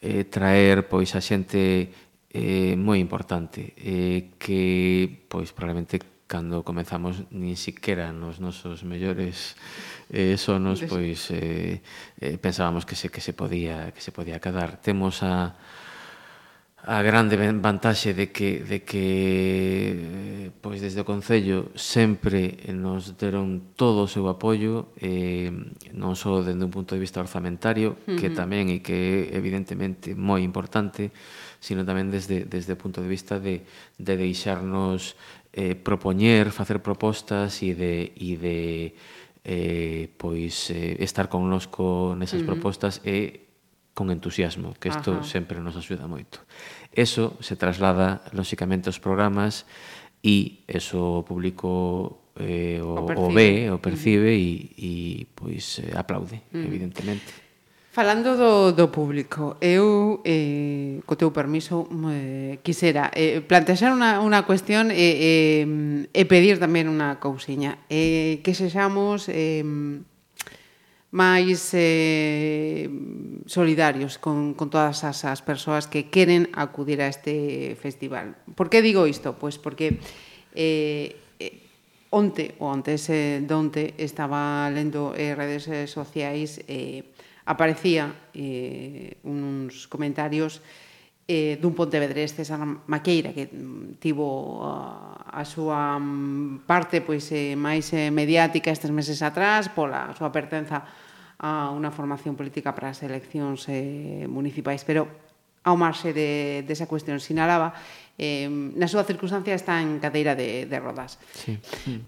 eh, 0.03 0.27
traer 0.27 0.91
pois 0.91 1.15
a 1.15 1.23
xente 1.23 1.87
eh, 2.27 2.75
moi 2.75 2.99
importante 2.99 3.71
eh, 3.79 4.35
que 4.35 5.07
pois 5.31 5.55
probablemente 5.55 6.03
cando 6.27 6.67
comenzamos 6.67 7.23
nin 7.31 7.55
siquiera 7.55 8.11
nos 8.11 8.43
nosos 8.43 8.83
mellores 8.83 9.55
eh, 10.11 10.35
sonos 10.35 10.83
pois 10.83 11.31
eh, 11.31 11.79
eh, 12.19 12.35
pensábamos 12.35 12.83
que 12.83 12.99
se 12.99 13.07
que 13.07 13.23
se 13.23 13.31
podía 13.31 13.95
que 13.95 14.03
se 14.03 14.11
podía 14.11 14.43
quedar 14.43 14.83
temos 14.83 15.23
a 15.23 15.55
a 16.83 16.99
grande 17.01 17.39
vantaxe 17.39 18.13
de 18.13 18.27
que, 18.35 18.59
de 18.59 18.83
que 18.83 20.51
pois 20.59 20.83
desde 20.83 20.99
o 20.99 21.07
Concello 21.07 21.71
sempre 21.79 22.59
nos 22.75 23.15
deron 23.15 23.71
todo 23.79 24.03
o 24.03 24.11
seu 24.11 24.27
apoio 24.27 24.91
eh, 24.99 25.47
non 25.95 26.19
só 26.19 26.43
dende 26.43 26.67
un 26.67 26.73
punto 26.75 26.91
de 26.91 26.99
vista 26.99 27.23
orzamentario 27.23 27.95
uh 27.95 28.15
-huh. 28.15 28.19
que 28.19 28.27
tamén 28.35 28.67
e 28.67 28.83
que 28.83 29.31
é 29.31 29.39
evidentemente 29.39 30.11
moi 30.11 30.43
importante 30.43 31.15
sino 31.63 31.87
tamén 31.87 32.11
desde, 32.11 32.43
desde 32.43 32.75
o 32.75 32.79
punto 32.79 32.99
de 32.99 33.07
vista 33.07 33.39
de, 33.39 33.63
de 33.95 34.13
deixarnos 34.19 35.15
eh, 35.55 35.79
propoñer, 35.79 36.51
facer 36.51 36.83
propostas 36.83 37.63
e 37.63 37.71
de, 37.71 38.11
e 38.19 38.35
de 38.35 38.59
eh, 39.47 40.11
pois 40.19 40.67
eh, 40.67 40.99
estar 40.99 41.31
connosco 41.31 42.11
nesas 42.19 42.43
uh 42.43 42.43
-huh. 42.43 42.51
propostas 42.51 42.99
e 43.07 43.42
con 43.93 44.09
entusiasmo, 44.09 44.73
que 44.81 44.89
isto 44.89 45.21
Ajá. 45.21 45.23
sempre 45.23 45.61
nos 45.61 45.77
axuda 45.77 46.09
moito. 46.09 46.41
Eso 46.93 47.37
se 47.41 47.53
traslada, 47.55 48.25
lóxicamente, 48.33 48.89
aos 48.89 48.97
programas 48.97 49.65
e 50.25 50.65
eso 50.65 51.21
o 51.21 51.25
público 51.25 52.21
eh, 52.41 52.81
o, 52.81 53.05
o, 53.05 53.29
o 53.29 53.33
ve, 53.33 53.69
o 53.69 53.77
percibe 53.77 54.33
e, 54.33 54.73
uh 54.73 54.81
-huh. 54.81 55.27
pois, 55.37 55.65
eh, 55.85 55.93
aplaude, 55.93 56.41
uh 56.49 56.57
-huh. 56.57 56.65
evidentemente. 56.65 57.43
Falando 57.93 58.33
do, 58.33 58.73
do 58.73 58.89
público, 58.89 59.53
eu, 59.61 60.17
eh, 60.25 60.97
co 61.05 61.13
teu 61.13 61.29
permiso, 61.29 61.85
eh, 62.09 62.57
quisera 62.65 63.13
eh, 63.13 63.45
plantexar 63.45 63.93
unha, 63.93 64.17
unha 64.17 64.41
cuestión 64.49 64.89
e, 64.89 64.97
eh, 64.97 65.13
eh, 65.21 66.09
e 66.09 66.21
pedir 66.25 66.57
tamén 66.57 66.89
unha 66.89 67.21
cousiña. 67.21 67.85
Eh, 67.93 68.41
que 68.41 68.57
sexamos 68.57 69.29
eh, 69.29 69.61
máis 71.13 71.69
eh, 71.77 72.89
solidarios 73.45 74.17
con, 74.17 74.57
con 74.57 74.73
todas 74.73 75.05
as, 75.05 75.21
as 75.29 75.45
persoas 75.45 75.85
que 75.85 76.09
queren 76.09 76.49
acudir 76.57 77.05
a 77.05 77.07
este 77.07 77.77
festival. 77.77 78.33
Por 78.57 78.73
que 78.73 78.81
digo 78.81 79.05
isto? 79.05 79.37
Pois 79.37 79.61
porque 79.61 80.01
eh, 80.57 81.13
eh 81.37 81.61
onte, 82.09 82.57
ou 82.57 82.73
antes 82.73 83.13
eh, 83.13 83.45
donte, 83.45 83.93
estaba 84.01 84.65
lendo 84.73 85.13
eh, 85.13 85.37
redes 85.37 85.69
eh, 85.69 85.85
sociais 85.85 86.65
eh, 86.65 87.05
aparecía 87.45 88.33
eh, 88.33 89.21
uns 89.21 89.85
comentarios 89.85 90.65
eh, 91.29 91.55
dun 91.61 91.77
pontevedrés 91.77 92.35
César 92.35 92.59
Maqueira 92.89 93.31
que 93.31 93.47
tivo 94.01 94.59
uh, 94.59 95.13
a 95.33 95.45
súa 95.47 95.95
parte 96.67 96.99
pois, 96.99 97.31
eh, 97.31 97.55
máis 97.55 97.89
eh, 97.95 98.11
mediática 98.11 98.73
estes 98.73 98.91
meses 98.91 99.23
atrás 99.23 99.71
pola 99.71 100.11
súa 100.19 100.29
pertenza 100.35 100.83
a 101.43 101.75
unha 101.75 101.91
formación 101.91 102.39
política 102.39 102.71
para 102.71 102.95
as 102.95 103.03
eleccións 103.03 103.67
eh, 103.67 104.23
municipais, 104.31 104.87
pero 104.87 105.11
ao 105.67 105.75
marxe 105.75 106.15
de, 106.15 106.63
desa 106.63 106.87
de 106.87 106.91
cuestión 106.91 107.19
sinalaba 107.19 107.75
eh, 108.15 108.47
na 108.47 108.87
súa 108.87 109.03
circunstancia 109.03 109.51
está 109.51 109.83
en 109.83 109.99
cadeira 109.99 110.39
de, 110.39 110.69
de 110.69 110.77
rodas. 110.79 111.19
Sí. 111.35 111.59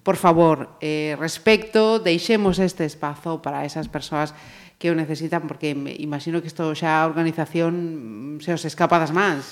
Por 0.06 0.16
favor, 0.16 0.80
eh, 0.80 1.20
respecto, 1.20 2.00
deixemos 2.00 2.64
este 2.64 2.88
espazo 2.88 3.42
para 3.44 3.68
esas 3.68 3.92
persoas 3.92 4.32
que 4.80 4.92
o 4.92 4.96
necesitan, 4.96 5.48
porque 5.48 5.72
imagino 6.00 6.40
que 6.40 6.52
isto 6.52 6.72
xa 6.72 7.04
a 7.04 7.08
organización 7.08 8.40
mm, 8.40 8.44
se 8.44 8.56
os 8.56 8.64
escapa 8.64 9.02
das 9.02 9.12
mans. 9.12 9.44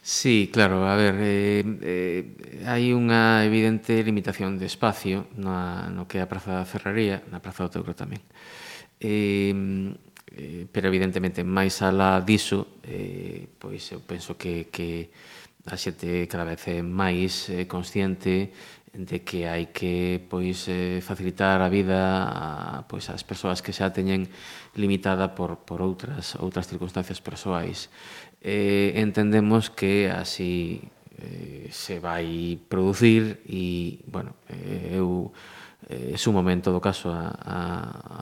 Sí, 0.00 0.48
claro, 0.48 0.88
a 0.88 0.94
ver, 0.96 1.20
eh, 1.20 1.64
eh, 1.84 2.22
hai 2.64 2.96
unha 2.96 3.44
evidente 3.44 4.00
limitación 4.00 4.56
de 4.56 4.70
espacio 4.70 5.28
na, 5.36 5.92
no 5.92 6.08
que 6.08 6.16
é 6.16 6.24
a 6.24 6.30
Praza 6.30 6.62
da 6.62 6.68
Ferrería, 6.68 7.20
na 7.28 7.42
Praza 7.42 7.66
do 7.66 7.72
Teucro 7.76 7.92
tamén. 7.92 8.22
Eh, 8.22 8.67
eh, 9.00 10.66
pero 10.70 10.88
evidentemente 10.88 11.42
máis 11.42 11.82
alá 11.82 12.20
diso 12.22 12.78
eh, 12.84 13.48
pois 13.58 13.82
eu 13.90 13.98
penso 14.04 14.38
que, 14.38 14.70
que 14.70 15.10
a 15.66 15.76
xente 15.76 16.26
cada 16.30 16.46
vez 16.46 16.62
é 16.68 16.82
máis 16.82 17.50
eh, 17.50 17.66
consciente 17.66 18.52
de 18.94 19.22
que 19.22 19.46
hai 19.46 19.70
que 19.70 20.18
pois 20.30 20.66
eh, 20.66 20.98
facilitar 21.04 21.60
a 21.60 21.68
vida 21.68 22.26
a, 22.26 22.82
pois 22.88 23.06
ás 23.12 23.22
persoas 23.22 23.60
que 23.60 23.74
xa 23.74 23.92
teñen 23.92 24.26
limitada 24.74 25.34
por, 25.34 25.62
por 25.62 25.84
outras 25.84 26.34
outras 26.40 26.66
circunstancias 26.66 27.20
persoais. 27.20 27.92
Eh, 28.40 28.94
entendemos 28.96 29.68
que 29.68 30.08
así 30.08 30.80
eh, 31.18 31.68
se 31.70 31.98
vai 31.98 32.58
producir 32.70 33.42
e, 33.46 33.98
bueno, 34.06 34.38
eh, 34.48 34.98
eu 34.98 35.34
eh, 35.88 36.20
súmome 36.20 36.52
en 36.52 36.60
todo 36.60 36.84
caso 36.84 37.08
a, 37.08 37.32
a, 37.32 37.58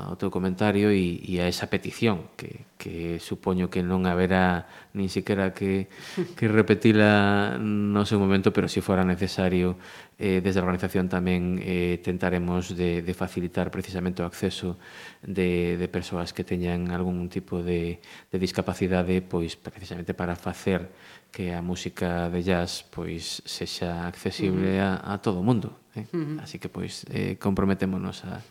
ao 0.07 0.15
teu 0.15 0.31
comentario 0.31 0.95
e, 0.95 1.19
e 1.19 1.43
a 1.43 1.51
esa 1.51 1.67
petición 1.67 2.31
que, 2.39 2.63
que 2.79 3.19
supoño 3.19 3.67
que 3.67 3.83
non 3.83 4.07
haberá 4.07 4.71
nin 4.95 5.11
siquiera 5.11 5.51
que, 5.51 5.91
que 6.39 6.47
repetila 6.47 7.59
no 7.59 8.07
seu 8.07 8.23
momento 8.23 8.55
pero 8.55 8.71
se 8.71 8.79
si 8.79 8.87
fora 8.87 9.03
necesario 9.03 9.75
eh, 10.15 10.39
desde 10.39 10.63
a 10.63 10.65
organización 10.65 11.11
tamén 11.11 11.59
eh, 11.59 11.99
tentaremos 12.07 12.71
de, 12.79 13.03
de 13.03 13.15
facilitar 13.19 13.75
precisamente 13.75 14.23
o 14.23 14.31
acceso 14.31 14.79
de, 15.27 15.75
de 15.75 15.89
persoas 15.91 16.31
que 16.31 16.47
teñan 16.47 16.95
algún 16.95 17.27
tipo 17.27 17.67
de, 17.67 17.99
de 18.31 18.39
discapacidade 18.39 19.27
pois 19.27 19.59
precisamente 19.59 20.15
para 20.15 20.39
facer 20.39 20.95
que 21.35 21.51
a 21.51 21.67
música 21.67 22.31
de 22.31 22.47
jazz 22.47 22.87
pois 22.87 23.43
sexa 23.43 24.07
accesible 24.07 24.79
a, 24.79 25.03
a 25.03 25.19
todo 25.19 25.43
o 25.43 25.47
mundo. 25.47 25.86
Eh? 25.97 26.07
Uh 26.13 26.17
-huh. 26.17 26.43
Así 26.45 26.61
que, 26.61 26.69
pois, 26.69 27.09
eh, 27.09 27.41
comprometémonos 27.41 28.25
a, 28.29 28.45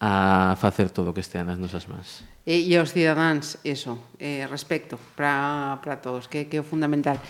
a 0.00 0.56
facer 0.56 0.90
todo 0.90 1.10
o 1.10 1.14
que 1.14 1.20
estea 1.20 1.44
nas 1.44 1.56
nosas 1.56 1.86
mans. 1.86 2.26
E, 2.44 2.66
e 2.66 2.72
aos 2.74 2.90
cidadáns, 2.90 3.60
eso, 3.62 4.00
eh, 4.18 4.48
respecto 4.50 4.98
para 5.14 5.78
para 5.84 6.02
todos, 6.02 6.26
que, 6.26 6.48
que 6.48 6.58
é 6.58 6.60
o 6.60 6.66
fundamental. 6.66 7.20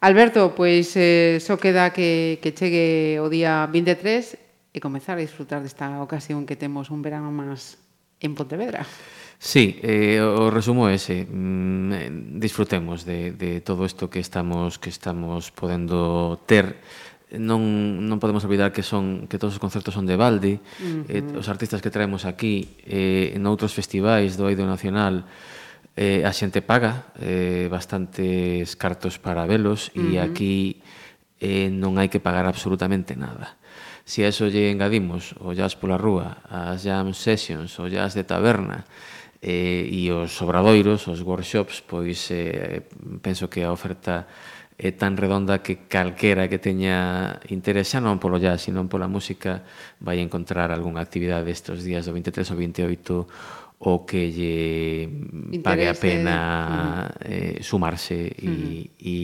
Alberto, 0.00 0.52
pois 0.52 0.92
eh, 0.96 1.40
só 1.40 1.56
queda 1.56 1.92
que, 1.92 2.38
que 2.40 2.52
chegue 2.52 3.16
o 3.20 3.28
día 3.32 3.64
23 3.68 4.36
e 4.76 4.78
comezar 4.80 5.16
a 5.16 5.24
disfrutar 5.24 5.64
desta 5.64 5.88
ocasión 6.04 6.44
que 6.44 6.56
temos 6.56 6.92
un 6.92 7.00
verano 7.00 7.32
máis 7.32 7.80
en 8.20 8.36
Pontevedra. 8.36 8.84
Sí, 9.38 9.80
eh, 9.84 10.20
o 10.20 10.48
resumo 10.48 10.88
é 10.88 10.96
ese. 10.96 11.28
Mm, 11.28 11.92
eh, 11.92 12.08
disfrutemos 12.40 13.04
de, 13.04 13.32
de 13.36 13.60
todo 13.60 13.84
isto 13.84 14.08
que 14.08 14.20
estamos 14.20 14.80
que 14.80 14.88
estamos 14.88 15.52
podendo 15.52 16.40
ter 16.48 16.80
non, 17.34 18.06
non 18.06 18.22
podemos 18.22 18.46
olvidar 18.46 18.70
que 18.70 18.86
son 18.86 19.26
que 19.26 19.34
todos 19.38 19.58
os 19.58 19.62
concertos 19.62 19.98
son 19.98 20.06
de 20.06 20.14
balde, 20.14 20.62
uh 20.78 21.06
-huh. 21.10 21.34
eh, 21.34 21.38
os 21.40 21.50
artistas 21.50 21.82
que 21.82 21.90
traemos 21.90 22.22
aquí 22.22 22.78
eh, 22.86 23.34
en 23.34 23.42
outros 23.50 23.74
festivais 23.74 24.38
do 24.38 24.46
Eido 24.46 24.62
Nacional 24.62 25.26
eh, 25.98 26.22
a 26.22 26.30
xente 26.30 26.62
paga 26.62 27.10
eh, 27.18 27.66
bastantes 27.66 28.78
cartos 28.78 29.18
para 29.18 29.42
velos 29.48 29.90
uh 29.90 29.98
-huh. 29.98 30.14
e 30.14 30.22
aquí 30.22 30.56
eh, 31.42 31.66
non 31.72 31.98
hai 31.98 32.06
que 32.06 32.22
pagar 32.22 32.46
absolutamente 32.46 33.18
nada. 33.18 33.58
Se 34.06 34.22
si 34.22 34.24
a 34.24 34.30
eso 34.30 34.46
lle 34.46 34.70
engadimos 34.70 35.34
o 35.42 35.50
jazz 35.50 35.74
pola 35.74 35.98
rúa, 35.98 36.38
as 36.46 36.86
jam 36.86 37.10
sessions, 37.10 37.74
o 37.82 37.90
jazz 37.90 38.14
de 38.14 38.22
taberna, 38.22 38.86
eh, 39.42 39.82
e 39.90 40.14
os 40.14 40.30
obradoiros, 40.40 41.10
os 41.10 41.20
workshops, 41.26 41.82
pois 41.82 42.30
eh, 42.30 42.86
penso 43.18 43.50
que 43.50 43.66
a 43.66 43.74
oferta 43.74 44.30
é 44.76 44.92
tan 44.92 45.16
redonda 45.16 45.64
que 45.64 45.88
calquera 45.88 46.52
que 46.52 46.60
teña 46.60 47.40
interés 47.48 47.88
xa 47.88 48.00
non 48.04 48.20
polo 48.20 48.36
jazz, 48.36 48.68
sino 48.68 48.84
pola 48.92 49.08
música 49.08 49.64
vai 50.04 50.20
encontrar 50.20 50.68
algunha 50.68 51.00
actividade 51.00 51.48
estes 51.48 51.80
días 51.80 52.04
do 52.04 52.12
23 52.12 52.44
ao 52.52 52.60
28 52.60 53.26
o 53.78 54.04
que 54.04 54.32
lle 54.32 55.04
Interese. 55.04 55.60
pague 55.64 55.86
a 55.88 55.96
pena 55.96 56.36
mm. 57.08 57.24
eh, 57.24 57.56
sumarse 57.60 58.32
e, 58.36 58.48
uh 58.48 58.52
-huh. 58.52 58.88
e, 59.00 59.16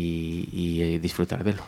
e 0.52 0.64
eh, 0.80 0.96
disfrutar 1.00 1.44
delo. 1.44 1.64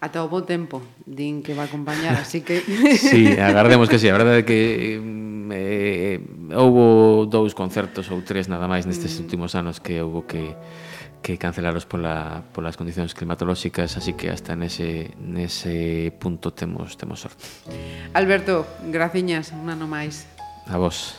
Ata 0.00 0.20
o 0.24 0.28
bo 0.28 0.44
tempo, 0.44 0.84
din 1.08 1.40
que 1.40 1.56
va 1.56 1.64
a 1.64 1.68
acompañar, 1.72 2.20
así 2.24 2.44
que... 2.44 2.60
sí, 2.96 3.32
agardemos 3.40 3.88
que 3.88 3.96
sí, 3.96 4.08
a 4.08 4.16
verdade 4.16 4.44
é 4.44 4.48
que 4.48 4.60
mm, 5.00 5.48
eh, 5.52 6.16
houbo 6.52 7.24
dous 7.24 7.56
concertos 7.56 8.12
ou 8.12 8.20
tres 8.20 8.48
nada 8.48 8.68
máis 8.68 8.84
nestes 8.84 9.16
últimos 9.16 9.56
anos 9.56 9.80
que 9.80 10.00
houbo 10.04 10.28
que 10.28 10.52
que 11.22 11.38
cancelaros 11.38 11.86
pola, 11.86 12.46
polas 12.54 12.78
condicións 12.78 13.12
climatolóxicas, 13.12 13.96
así 13.98 14.14
que 14.14 14.30
hasta 14.30 14.54
nese, 14.54 15.16
nese 15.18 16.14
punto 16.16 16.54
temos, 16.54 16.94
temos 16.94 17.26
sorte. 17.26 17.42
Alberto, 18.14 18.66
graciñas, 18.88 19.50
un 19.50 19.68
ano 19.68 19.90
máis. 19.90 20.30
A 20.66 20.78
vos. 20.78 21.14